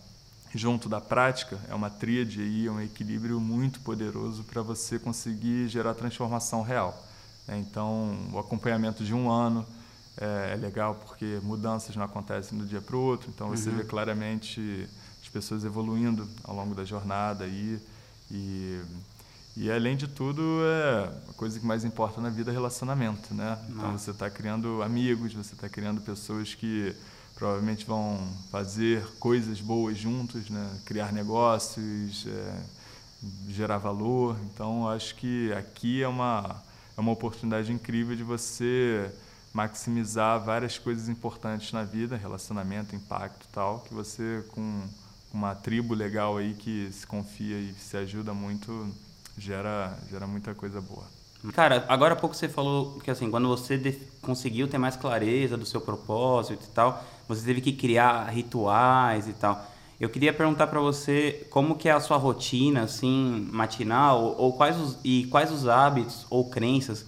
junto 0.53 0.87
da 0.87 1.01
prática, 1.01 1.59
é 1.67 1.75
uma 1.75 1.89
tríade 1.89 2.41
aí, 2.41 2.67
é 2.67 2.71
um 2.71 2.81
equilíbrio 2.81 3.39
muito 3.39 3.79
poderoso 3.81 4.43
para 4.43 4.61
você 4.61 4.97
conseguir 4.97 5.67
gerar 5.67 5.93
transformação 5.93 6.61
real. 6.61 7.05
Né? 7.47 7.57
Então, 7.59 8.15
o 8.31 8.39
acompanhamento 8.39 9.03
de 9.03 9.13
um 9.13 9.29
ano 9.29 9.65
é, 10.19 10.53
é, 10.53 10.55
legal 10.55 10.95
porque 10.95 11.39
mudanças 11.43 11.95
não 11.95 12.03
acontecem 12.03 12.57
do 12.57 12.65
dia 12.65 12.81
para 12.81 12.95
o 12.95 12.99
outro, 12.99 13.29
então 13.33 13.49
você 13.49 13.69
uhum. 13.69 13.77
vê 13.77 13.83
claramente 13.83 14.89
as 15.27 15.29
pessoas 15.29 15.65
evoluindo 15.65 16.27
ao 16.43 16.55
longo 16.55 16.73
da 16.73 16.85
jornada 16.85 17.43
aí, 17.43 17.79
e 18.31 18.81
e 19.59 19.71
além 19.71 19.97
de 19.97 20.07
tudo, 20.07 20.43
é 20.63 21.11
a 21.31 21.33
coisa 21.33 21.59
que 21.59 21.65
mais 21.65 21.83
importa 21.83 22.21
na 22.21 22.29
vida 22.29 22.51
é 22.51 22.53
relacionamento, 22.53 23.33
né? 23.33 23.57
Então 23.69 23.97
você 23.97 24.11
está 24.11 24.29
criando 24.29 24.83
amigos, 24.83 25.33
você 25.33 25.55
está 25.55 25.67
criando 25.67 25.99
pessoas 25.99 26.53
que 26.53 26.95
provavelmente 27.33 27.83
vão 27.83 28.19
fazer 28.51 29.03
coisas 29.19 29.59
boas 29.59 29.97
juntos, 29.97 30.47
né? 30.51 30.79
Criar 30.85 31.11
negócios, 31.11 32.27
é, 32.27 32.61
gerar 33.49 33.79
valor. 33.79 34.37
Então 34.43 34.87
acho 34.87 35.15
que 35.15 35.51
aqui 35.53 36.03
é 36.03 36.07
uma 36.07 36.63
é 36.95 37.01
uma 37.01 37.11
oportunidade 37.11 37.73
incrível 37.73 38.15
de 38.15 38.23
você 38.23 39.11
maximizar 39.51 40.39
várias 40.39 40.77
coisas 40.77 41.09
importantes 41.09 41.73
na 41.73 41.83
vida, 41.83 42.15
relacionamento, 42.15 42.95
impacto, 42.95 43.47
tal, 43.51 43.79
que 43.79 43.91
você 43.91 44.45
com 44.51 44.83
uma 45.37 45.53
tribo 45.53 45.93
legal 45.93 46.37
aí 46.37 46.55
que 46.55 46.89
se 46.91 47.05
confia 47.05 47.57
e 47.59 47.71
se 47.73 47.95
ajuda 47.95 48.33
muito 48.33 48.91
gera, 49.37 49.95
gera 50.09 50.25
muita 50.25 50.55
coisa 50.55 50.81
boa. 50.81 51.05
Cara, 51.53 51.85
agora 51.87 52.13
há 52.13 52.17
pouco 52.17 52.35
você 52.35 52.49
falou 52.49 52.99
que 52.99 53.11
assim, 53.11 53.29
quando 53.29 53.47
você 53.47 54.01
conseguiu 54.19 54.67
ter 54.67 54.79
mais 54.79 54.95
clareza 54.95 55.55
do 55.55 55.65
seu 55.65 55.79
propósito 55.79 56.65
e 56.65 56.73
tal, 56.73 57.05
você 57.27 57.45
teve 57.45 57.61
que 57.61 57.71
criar 57.71 58.25
rituais 58.29 59.27
e 59.27 59.33
tal. 59.33 59.63
Eu 59.99 60.09
queria 60.09 60.33
perguntar 60.33 60.65
para 60.67 60.79
você 60.79 61.45
como 61.51 61.75
que 61.75 61.87
é 61.87 61.91
a 61.91 61.99
sua 61.99 62.17
rotina 62.17 62.81
assim 62.81 63.47
matinal 63.51 64.35
ou, 64.39 64.53
quais 64.53 64.75
os 64.79 64.97
e 65.03 65.25
quais 65.25 65.51
os 65.51 65.67
hábitos 65.67 66.25
ou 66.31 66.49
crenças 66.49 67.05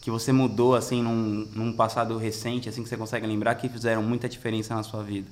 que 0.00 0.10
você 0.10 0.32
mudou 0.32 0.74
assim 0.74 1.02
num, 1.02 1.46
num 1.52 1.72
passado 1.74 2.16
recente, 2.16 2.70
assim 2.70 2.82
que 2.82 2.88
você 2.88 2.96
consegue 2.96 3.26
lembrar 3.26 3.54
que 3.56 3.68
fizeram 3.68 4.02
muita 4.02 4.28
diferença 4.28 4.74
na 4.74 4.82
sua 4.82 5.02
vida. 5.02 5.28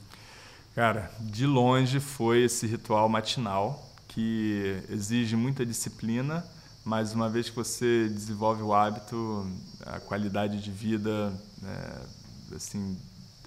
Cara, 0.75 1.09
de 1.21 1.47
longe 1.47 2.01
foi 2.01 2.43
esse 2.43 2.67
ritual 2.67 3.09
matinal 3.09 3.95
que 4.09 4.83
exige 4.91 5.37
muita 5.37 5.65
disciplina, 5.65 6.45
mas 6.85 7.15
uma 7.15 7.29
vez 7.29 7.49
que 7.49 7.55
você 7.55 8.09
desenvolve 8.09 8.61
o 8.61 8.75
hábito, 8.75 9.49
a 9.87 10.01
qualidade 10.01 10.61
de 10.61 10.73
vida 10.73 11.33
é, 11.65 12.57
assim, 12.57 12.99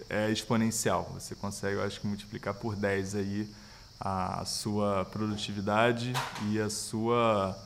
é 0.10 0.32
exponencial. 0.32 1.12
Você 1.16 1.36
consegue, 1.36 1.76
eu 1.76 1.84
acho 1.84 2.00
que, 2.00 2.08
multiplicar 2.08 2.54
por 2.54 2.78
10 2.78 3.16
aí 3.16 3.54
a 4.00 4.46
sua 4.46 5.04
produtividade 5.04 6.14
e 6.50 6.62
a 6.62 6.70
sua 6.70 7.58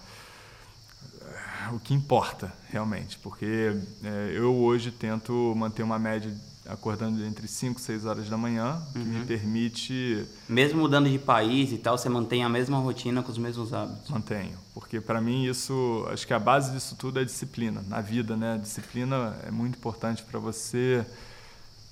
o 1.71 1.80
que 1.80 1.93
importa 1.93 2.52
realmente, 2.69 3.19
porque 3.19 3.78
é, 4.04 4.32
eu 4.34 4.56
hoje 4.56 4.91
tento 4.91 5.54
manter 5.56 5.84
uma 5.84 6.00
média 6.00 6.36
acordando 6.67 7.24
entre 7.26 7.47
5 7.47 7.80
e 7.80 7.84
6 7.84 8.06
horas 8.06 8.30
da 8.30 8.38
manhã, 8.38 8.82
que 8.93 9.00
uhum. 9.00 9.06
me 9.06 9.26
permite... 9.26 10.26
Mesmo 10.47 10.82
mudando 10.82 11.10
de 11.10 11.17
país 11.17 11.71
e 11.71 11.78
tal, 11.78 11.97
você 11.97 12.10
mantém 12.10 12.43
a 12.43 12.50
mesma 12.50 12.78
rotina 12.78 13.24
com 13.24 13.32
os 13.32 13.38
mesmos 13.38 13.74
hábitos? 13.74 14.10
Mantenho, 14.10 14.58
porque 14.74 15.02
para 15.02 15.19
mim 15.19 15.45
isso, 15.45 16.06
acho 16.12 16.26
que 16.26 16.34
a 16.34 16.39
base 16.39 16.71
disso 16.71 16.95
tudo 16.95 17.19
é 17.19 17.24
disciplina, 17.24 17.84
na 17.88 18.02
vida, 18.02 18.38
né? 18.38 18.54
A 18.54 18.58
disciplina 18.58 19.36
é 19.45 19.52
muito 19.52 19.78
importante 19.78 20.24
para 20.24 20.39
você 20.39 21.06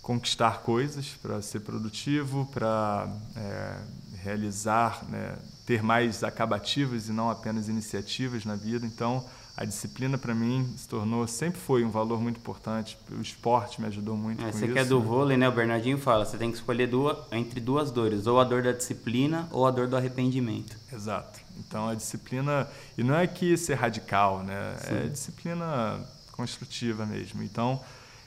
conquistar 0.01 0.62
coisas, 0.62 1.10
para 1.21 1.41
ser 1.41 1.60
produtivo, 1.60 2.47
para 2.51 3.08
é, 3.36 3.77
realizar, 4.23 5.03
né? 5.10 5.38
ter 5.65 5.84
mais 5.84 6.23
acabativas 6.23 7.10
e 7.10 7.12
não 7.12 7.29
apenas 7.29 7.69
iniciativas 7.69 8.43
na 8.43 8.55
vida, 8.55 8.88
então 8.88 9.23
a 9.60 9.65
disciplina 9.65 10.17
para 10.17 10.34
mim 10.34 10.74
se 10.78 10.88
tornou 10.88 11.28
sempre 11.28 11.60
foi 11.60 11.84
um 11.84 11.89
valor 11.89 12.22
muito 12.22 12.38
importante. 12.38 12.98
O 13.12 13.19
esporte 13.19 13.82
me 13.82 13.88
ajudou 13.88 14.15
muito 14.15 14.41
é, 14.41 14.54
você 14.54 14.63
isso 14.63 14.74
que 14.74 14.80
é 14.80 14.86
do 14.86 15.02
vôlei 15.02 15.36
né? 15.36 15.50
O 15.50 15.52
Bernardinho 15.52 15.98
fala 15.98 16.24
você 16.24 16.38
tem 16.38 16.50
que 16.50 16.56
escolher 16.56 16.88
duas, 16.88 17.17
entre 17.30 17.60
duas 17.60 17.91
dores 17.91 18.26
ou 18.26 18.39
a 18.39 18.45
dor 18.45 18.63
da 18.63 18.72
disciplina 18.72 19.50
ou 19.52 19.67
a 19.67 19.72
dor 19.72 19.89
do 19.89 19.98
arrependimento. 19.98 20.78
Exato. 20.93 21.41
Então 21.58 21.89
a 21.89 21.93
disciplina 21.93 22.69
e 22.98 23.04
não 23.04 23.13
é 23.13 23.28
que 23.28 23.58
ser 23.58 23.74
radical 23.74 24.43
né? 24.43 24.78
Sim. 24.78 24.95
é 24.95 25.08
disciplina 25.08 26.08
construtiva 26.32 27.06
mesmo. 27.06 27.43
Então 27.43 27.82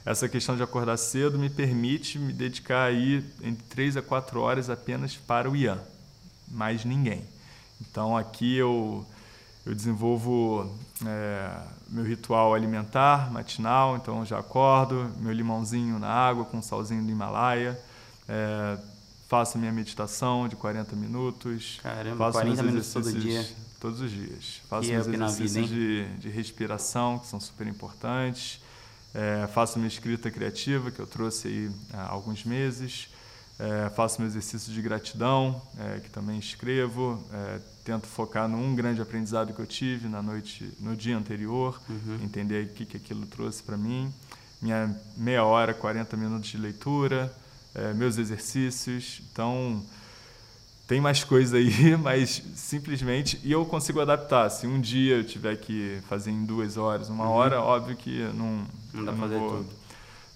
essa 0.05 0.29
questão 0.29 0.55
de 0.55 0.63
acordar 0.63 0.99
cedo 0.99 1.39
me 1.39 1.49
permite 1.49 2.19
me 2.19 2.35
dedicar 2.35 2.85
aí 2.85 3.25
entre 3.43 3.65
três 3.71 3.97
a 3.97 4.03
quatro 4.03 4.39
horas 4.39 4.69
apenas 4.69 5.17
para 5.17 5.49
o 5.49 5.57
Ian 5.57 5.81
mais 6.47 6.85
ninguém. 6.85 7.25
Então 7.81 8.15
aqui 8.15 8.55
eu 8.55 9.07
eu 9.65 9.75
desenvolvo 9.75 10.75
é, 11.07 11.51
meu 11.89 12.05
ritual 12.05 12.55
alimentar 12.55 13.31
matinal, 13.33 13.97
então 13.97 14.25
já 14.25 14.39
acordo, 14.39 15.11
meu 15.19 15.33
limãozinho 15.33 15.99
na 15.99 16.09
água 16.09 16.45
com 16.45 16.61
salzinho 16.61 17.05
do 17.05 17.11
Himalaia, 17.11 17.81
é, 18.29 18.79
faço 19.29 19.57
minha 19.59 19.73
meditação 19.73 20.49
de 20.49 20.57
40 20.57 20.97
minutos. 20.97 21.79
Caramba, 21.83 22.17
faço 22.17 22.39
40 22.39 22.63
minutos 22.63 22.93
todo 22.93 23.13
dia. 23.13 23.47
Todos 23.81 24.01
os 24.01 24.11
dias. 24.11 24.61
Faço 24.69 24.89
meus 24.89 25.07
exercícios 25.07 25.69
vida, 25.69 26.07
de, 26.09 26.17
de 26.19 26.29
respiração, 26.29 27.19
que 27.19 27.27
são 27.27 27.41
super 27.41 27.67
importantes. 27.67 28.61
É, 29.15 29.47
faço 29.49 29.79
minha 29.79 29.89
escrita 29.89 30.31
criativa, 30.31 30.91
que 30.91 31.01
eu 31.01 31.07
trouxe 31.07 31.49
aí 31.49 31.71
há 31.93 32.09
alguns 32.11 32.45
meses. 32.45 33.09
É, 33.63 33.89
faço 33.91 34.21
meu 34.21 34.29
exercício 34.29 34.73
de 34.73 34.83
gratidão, 34.83 35.63
é, 35.79 36.01
que 36.01 36.11
também 36.11 36.37
escrevo. 36.37 37.23
É, 37.33 37.61
tento 37.85 38.09
focar 38.09 38.49
num 38.49 38.75
grande 38.75 39.01
aprendizado 39.01 39.55
que 39.55 39.61
eu 39.61 39.67
tive 39.67 40.09
na 40.09 40.21
noite, 40.21 40.69
no 40.81 40.97
dia 40.97 41.17
anterior, 41.17 41.81
uhum. 41.89 42.19
entender 42.25 42.67
o 42.67 42.69
que, 42.71 42.85
que 42.85 42.97
aquilo 42.97 43.25
trouxe 43.25 43.63
para 43.63 43.77
mim. 43.77 44.13
Minha 44.61 44.93
meia 45.17 45.45
hora, 45.45 45.73
40 45.73 46.17
minutos 46.17 46.51
de 46.51 46.59
leitura, 46.59 47.33
é, 47.73 47.93
meus 47.93 48.19
exercícios. 48.19 49.23
Então, 49.31 49.81
tem 50.89 51.01
mais 51.01 51.23
coisa 51.23 51.57
aí, 51.57 51.95
mas 51.97 52.43
simplesmente. 52.57 53.41
E 53.45 53.53
eu 53.53 53.65
consigo 53.65 54.01
adaptar. 54.01 54.51
Se 54.51 54.67
um 54.67 54.81
dia 54.81 55.19
eu 55.19 55.25
tiver 55.25 55.55
que 55.57 56.01
fazer 56.09 56.33
em 56.33 56.45
duas 56.45 56.77
horas, 56.77 57.09
uma 57.09 57.29
uhum. 57.29 57.31
hora, 57.31 57.61
óbvio 57.61 57.95
que 57.95 58.25
não. 58.35 58.67
Não 58.93 59.05
dá 59.05 59.13
fazer 59.13 59.39
vou, 59.39 59.59
tudo 59.59 59.82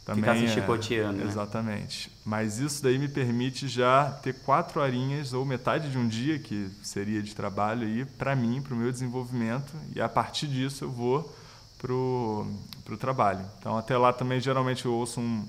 também 0.06 0.22
Ficar 0.22 0.36
se 0.36 0.44
é, 0.44 0.48
chicoteando, 0.48 1.18
né? 1.18 1.26
Exatamente. 1.26 2.12
Mas 2.24 2.60
isso 2.60 2.80
daí 2.80 2.96
me 2.96 3.08
permite 3.08 3.66
já 3.66 4.08
ter 4.22 4.34
quatro 4.34 4.80
horinhas 4.80 5.32
ou 5.32 5.44
metade 5.44 5.90
de 5.90 5.98
um 5.98 6.06
dia, 6.06 6.38
que 6.38 6.70
seria 6.80 7.20
de 7.20 7.34
trabalho 7.34 7.84
aí, 7.84 8.04
para 8.04 8.36
mim, 8.36 8.62
para 8.62 8.72
o 8.72 8.76
meu 8.76 8.92
desenvolvimento. 8.92 9.72
E 9.96 10.00
a 10.00 10.08
partir 10.08 10.46
disso 10.46 10.84
eu 10.84 10.90
vou 10.92 11.36
para 11.76 11.92
o 11.92 12.96
trabalho. 13.00 13.44
Então 13.58 13.76
até 13.76 13.98
lá 13.98 14.12
também 14.12 14.38
geralmente 14.40 14.86
eu 14.86 14.94
ouço 14.94 15.20
um, 15.20 15.44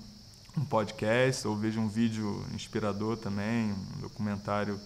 um 0.58 0.66
podcast 0.66 1.48
ou 1.48 1.56
vejo 1.56 1.80
um 1.80 1.88
vídeo 1.88 2.44
inspirador 2.52 3.16
também, 3.16 3.72
um 3.72 4.02
documentário 4.02 4.80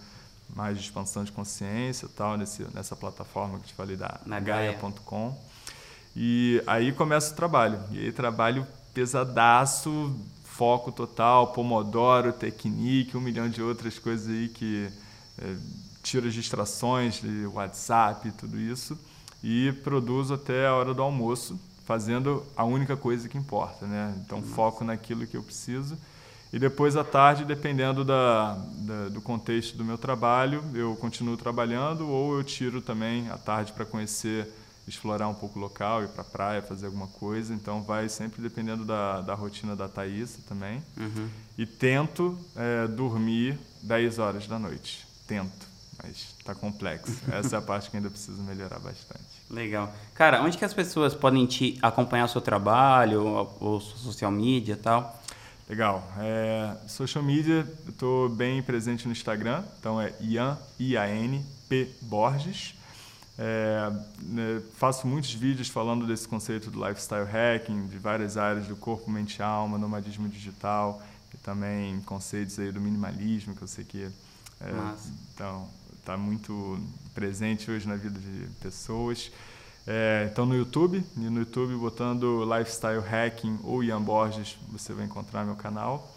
mais 0.54 0.76
de 0.76 0.84
expansão 0.84 1.24
de 1.24 1.32
consciência 1.32 2.08
tal, 2.14 2.36
nesse, 2.36 2.62
nessa 2.74 2.94
plataforma 2.94 3.58
que 3.58 3.68
te 3.68 3.74
falei 3.74 3.96
da 3.96 4.20
gaia.com. 4.38 5.34
E 6.14 6.62
aí 6.66 6.92
começa 6.92 7.32
o 7.32 7.36
trabalho. 7.36 7.80
E 7.90 8.00
aí 8.00 8.12
trabalho 8.12 8.66
pesadaço, 8.94 10.14
foco 10.44 10.92
total, 10.92 11.48
Pomodoro, 11.48 12.32
Technique, 12.32 13.16
um 13.16 13.20
milhão 13.20 13.48
de 13.48 13.62
outras 13.62 13.98
coisas 13.98 14.28
aí 14.28 14.48
que 14.48 14.88
é, 15.38 15.56
tira 16.02 16.28
as 16.28 16.34
distrações 16.34 17.20
de 17.20 17.46
WhatsApp 17.46 18.30
tudo 18.32 18.58
isso 18.58 18.98
e 19.42 19.72
produzo 19.82 20.34
até 20.34 20.66
a 20.66 20.74
hora 20.74 20.94
do 20.94 21.02
almoço, 21.02 21.58
fazendo 21.84 22.44
a 22.56 22.64
única 22.64 22.96
coisa 22.96 23.28
que 23.28 23.36
importa, 23.36 23.86
né? 23.86 24.14
Então 24.24 24.42
foco 24.42 24.84
naquilo 24.84 25.26
que 25.26 25.36
eu 25.36 25.42
preciso 25.42 25.96
e 26.52 26.58
depois 26.58 26.96
à 26.96 27.02
tarde, 27.02 27.46
dependendo 27.46 28.04
da, 28.04 28.58
da, 28.76 29.08
do 29.08 29.22
contexto 29.22 29.74
do 29.74 29.82
meu 29.82 29.96
trabalho, 29.96 30.62
eu 30.74 30.94
continuo 30.96 31.34
trabalhando 31.34 32.06
ou 32.06 32.36
eu 32.36 32.44
tiro 32.44 32.82
também 32.82 33.30
à 33.30 33.38
tarde 33.38 33.72
para 33.72 33.86
conhecer 33.86 34.52
explorar 34.86 35.28
um 35.28 35.34
pouco 35.34 35.58
o 35.58 35.62
local, 35.62 36.02
ir 36.02 36.08
para 36.08 36.22
a 36.22 36.24
praia, 36.24 36.62
fazer 36.62 36.86
alguma 36.86 37.06
coisa. 37.06 37.54
Então 37.54 37.82
vai 37.82 38.08
sempre 38.08 38.42
dependendo 38.42 38.84
da, 38.84 39.20
da 39.20 39.34
rotina 39.34 39.76
da 39.76 39.88
Thaís 39.88 40.38
também. 40.48 40.82
Uhum. 40.96 41.28
E 41.56 41.66
tento 41.66 42.38
é, 42.56 42.86
dormir 42.88 43.58
10 43.82 44.18
horas 44.18 44.46
da 44.46 44.58
noite. 44.58 45.06
Tento, 45.26 45.66
mas 46.02 46.34
está 46.38 46.54
complexo. 46.54 47.20
Essa 47.30 47.56
é 47.56 47.58
a 47.58 47.62
parte 47.62 47.90
que 47.90 47.96
ainda 47.96 48.10
preciso 48.10 48.42
melhorar 48.42 48.78
bastante. 48.78 49.22
Legal. 49.50 49.92
Cara, 50.14 50.42
onde 50.42 50.56
que 50.56 50.64
as 50.64 50.72
pessoas 50.72 51.14
podem 51.14 51.44
te 51.46 51.78
acompanhar 51.82 52.24
o 52.24 52.28
seu 52.28 52.40
trabalho, 52.40 53.24
ou, 53.24 53.56
ou 53.60 53.80
social 53.80 54.30
media 54.30 54.72
e 54.72 54.76
tal? 54.76 55.22
Legal. 55.68 56.06
É, 56.18 56.76
social 56.88 57.22
media, 57.22 57.66
eu 57.86 57.90
estou 57.90 58.28
bem 58.28 58.62
presente 58.62 59.06
no 59.06 59.12
Instagram, 59.12 59.62
então 59.78 60.00
é 60.00 60.12
Ian, 60.20 60.58
I-A-N, 60.78 61.44
P. 61.68 61.88
Borges. 62.02 62.74
É, 63.38 63.90
né, 64.20 64.62
faço 64.76 65.06
muitos 65.06 65.32
vídeos 65.32 65.68
falando 65.68 66.06
desse 66.06 66.28
conceito 66.28 66.70
do 66.70 66.86
lifestyle 66.86 67.24
hacking, 67.24 67.86
de 67.86 67.98
várias 67.98 68.36
áreas 68.36 68.66
do 68.66 68.76
corpo, 68.76 69.10
mente 69.10 69.38
e 69.38 69.42
alma, 69.42 69.78
nomadismo 69.78 70.28
digital 70.28 71.02
e 71.32 71.36
também 71.38 72.00
conceitos 72.02 72.58
aí 72.58 72.70
do 72.70 72.80
minimalismo, 72.80 73.54
que 73.54 73.62
eu 73.62 73.68
sei 73.68 73.84
que 73.84 74.10
é, 74.60 74.94
então 75.34 75.68
está 75.98 76.16
muito 76.16 76.78
presente 77.14 77.70
hoje 77.70 77.88
na 77.88 77.96
vida 77.96 78.18
de 78.18 78.48
pessoas. 78.60 79.30
É, 79.86 80.28
então 80.30 80.46
no 80.46 80.54
YouTube, 80.54 81.04
e 81.16 81.20
no 81.20 81.40
YouTube 81.40 81.74
botando 81.74 82.44
Lifestyle 82.44 83.00
Hacking 83.00 83.58
ou 83.64 83.82
Ian 83.82 84.00
Borges, 84.00 84.56
você 84.68 84.92
vai 84.92 85.04
encontrar 85.04 85.44
meu 85.44 85.56
canal. 85.56 86.11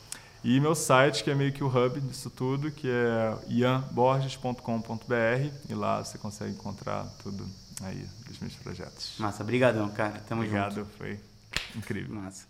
E 0.47 0.59
meu 0.59 0.75
site, 0.75 1.23
que 1.23 1.31
é 1.31 1.33
meio 1.33 1.51
que 1.51 1.63
o 1.63 1.67
hub 1.67 1.99
disso 2.01 2.29
tudo, 2.29 2.69
que 2.69 2.87
é 2.87 3.35
ianborges.com.br 3.47 5.49
e 5.67 5.73
lá 5.73 6.03
você 6.03 6.19
consegue 6.19 6.51
encontrar 6.51 7.03
tudo 7.23 7.43
aí 7.81 8.07
dos 8.27 8.37
meus 8.37 8.53
projetos. 8.53 9.15
Massa, 9.17 9.41
obrigadão, 9.41 9.89
cara. 9.89 10.21
Tamo 10.29 10.43
Obrigado, 10.43 10.75
junto. 10.75 10.89
foi 10.99 11.19
incrível. 11.75 12.13
Massa. 12.13 12.45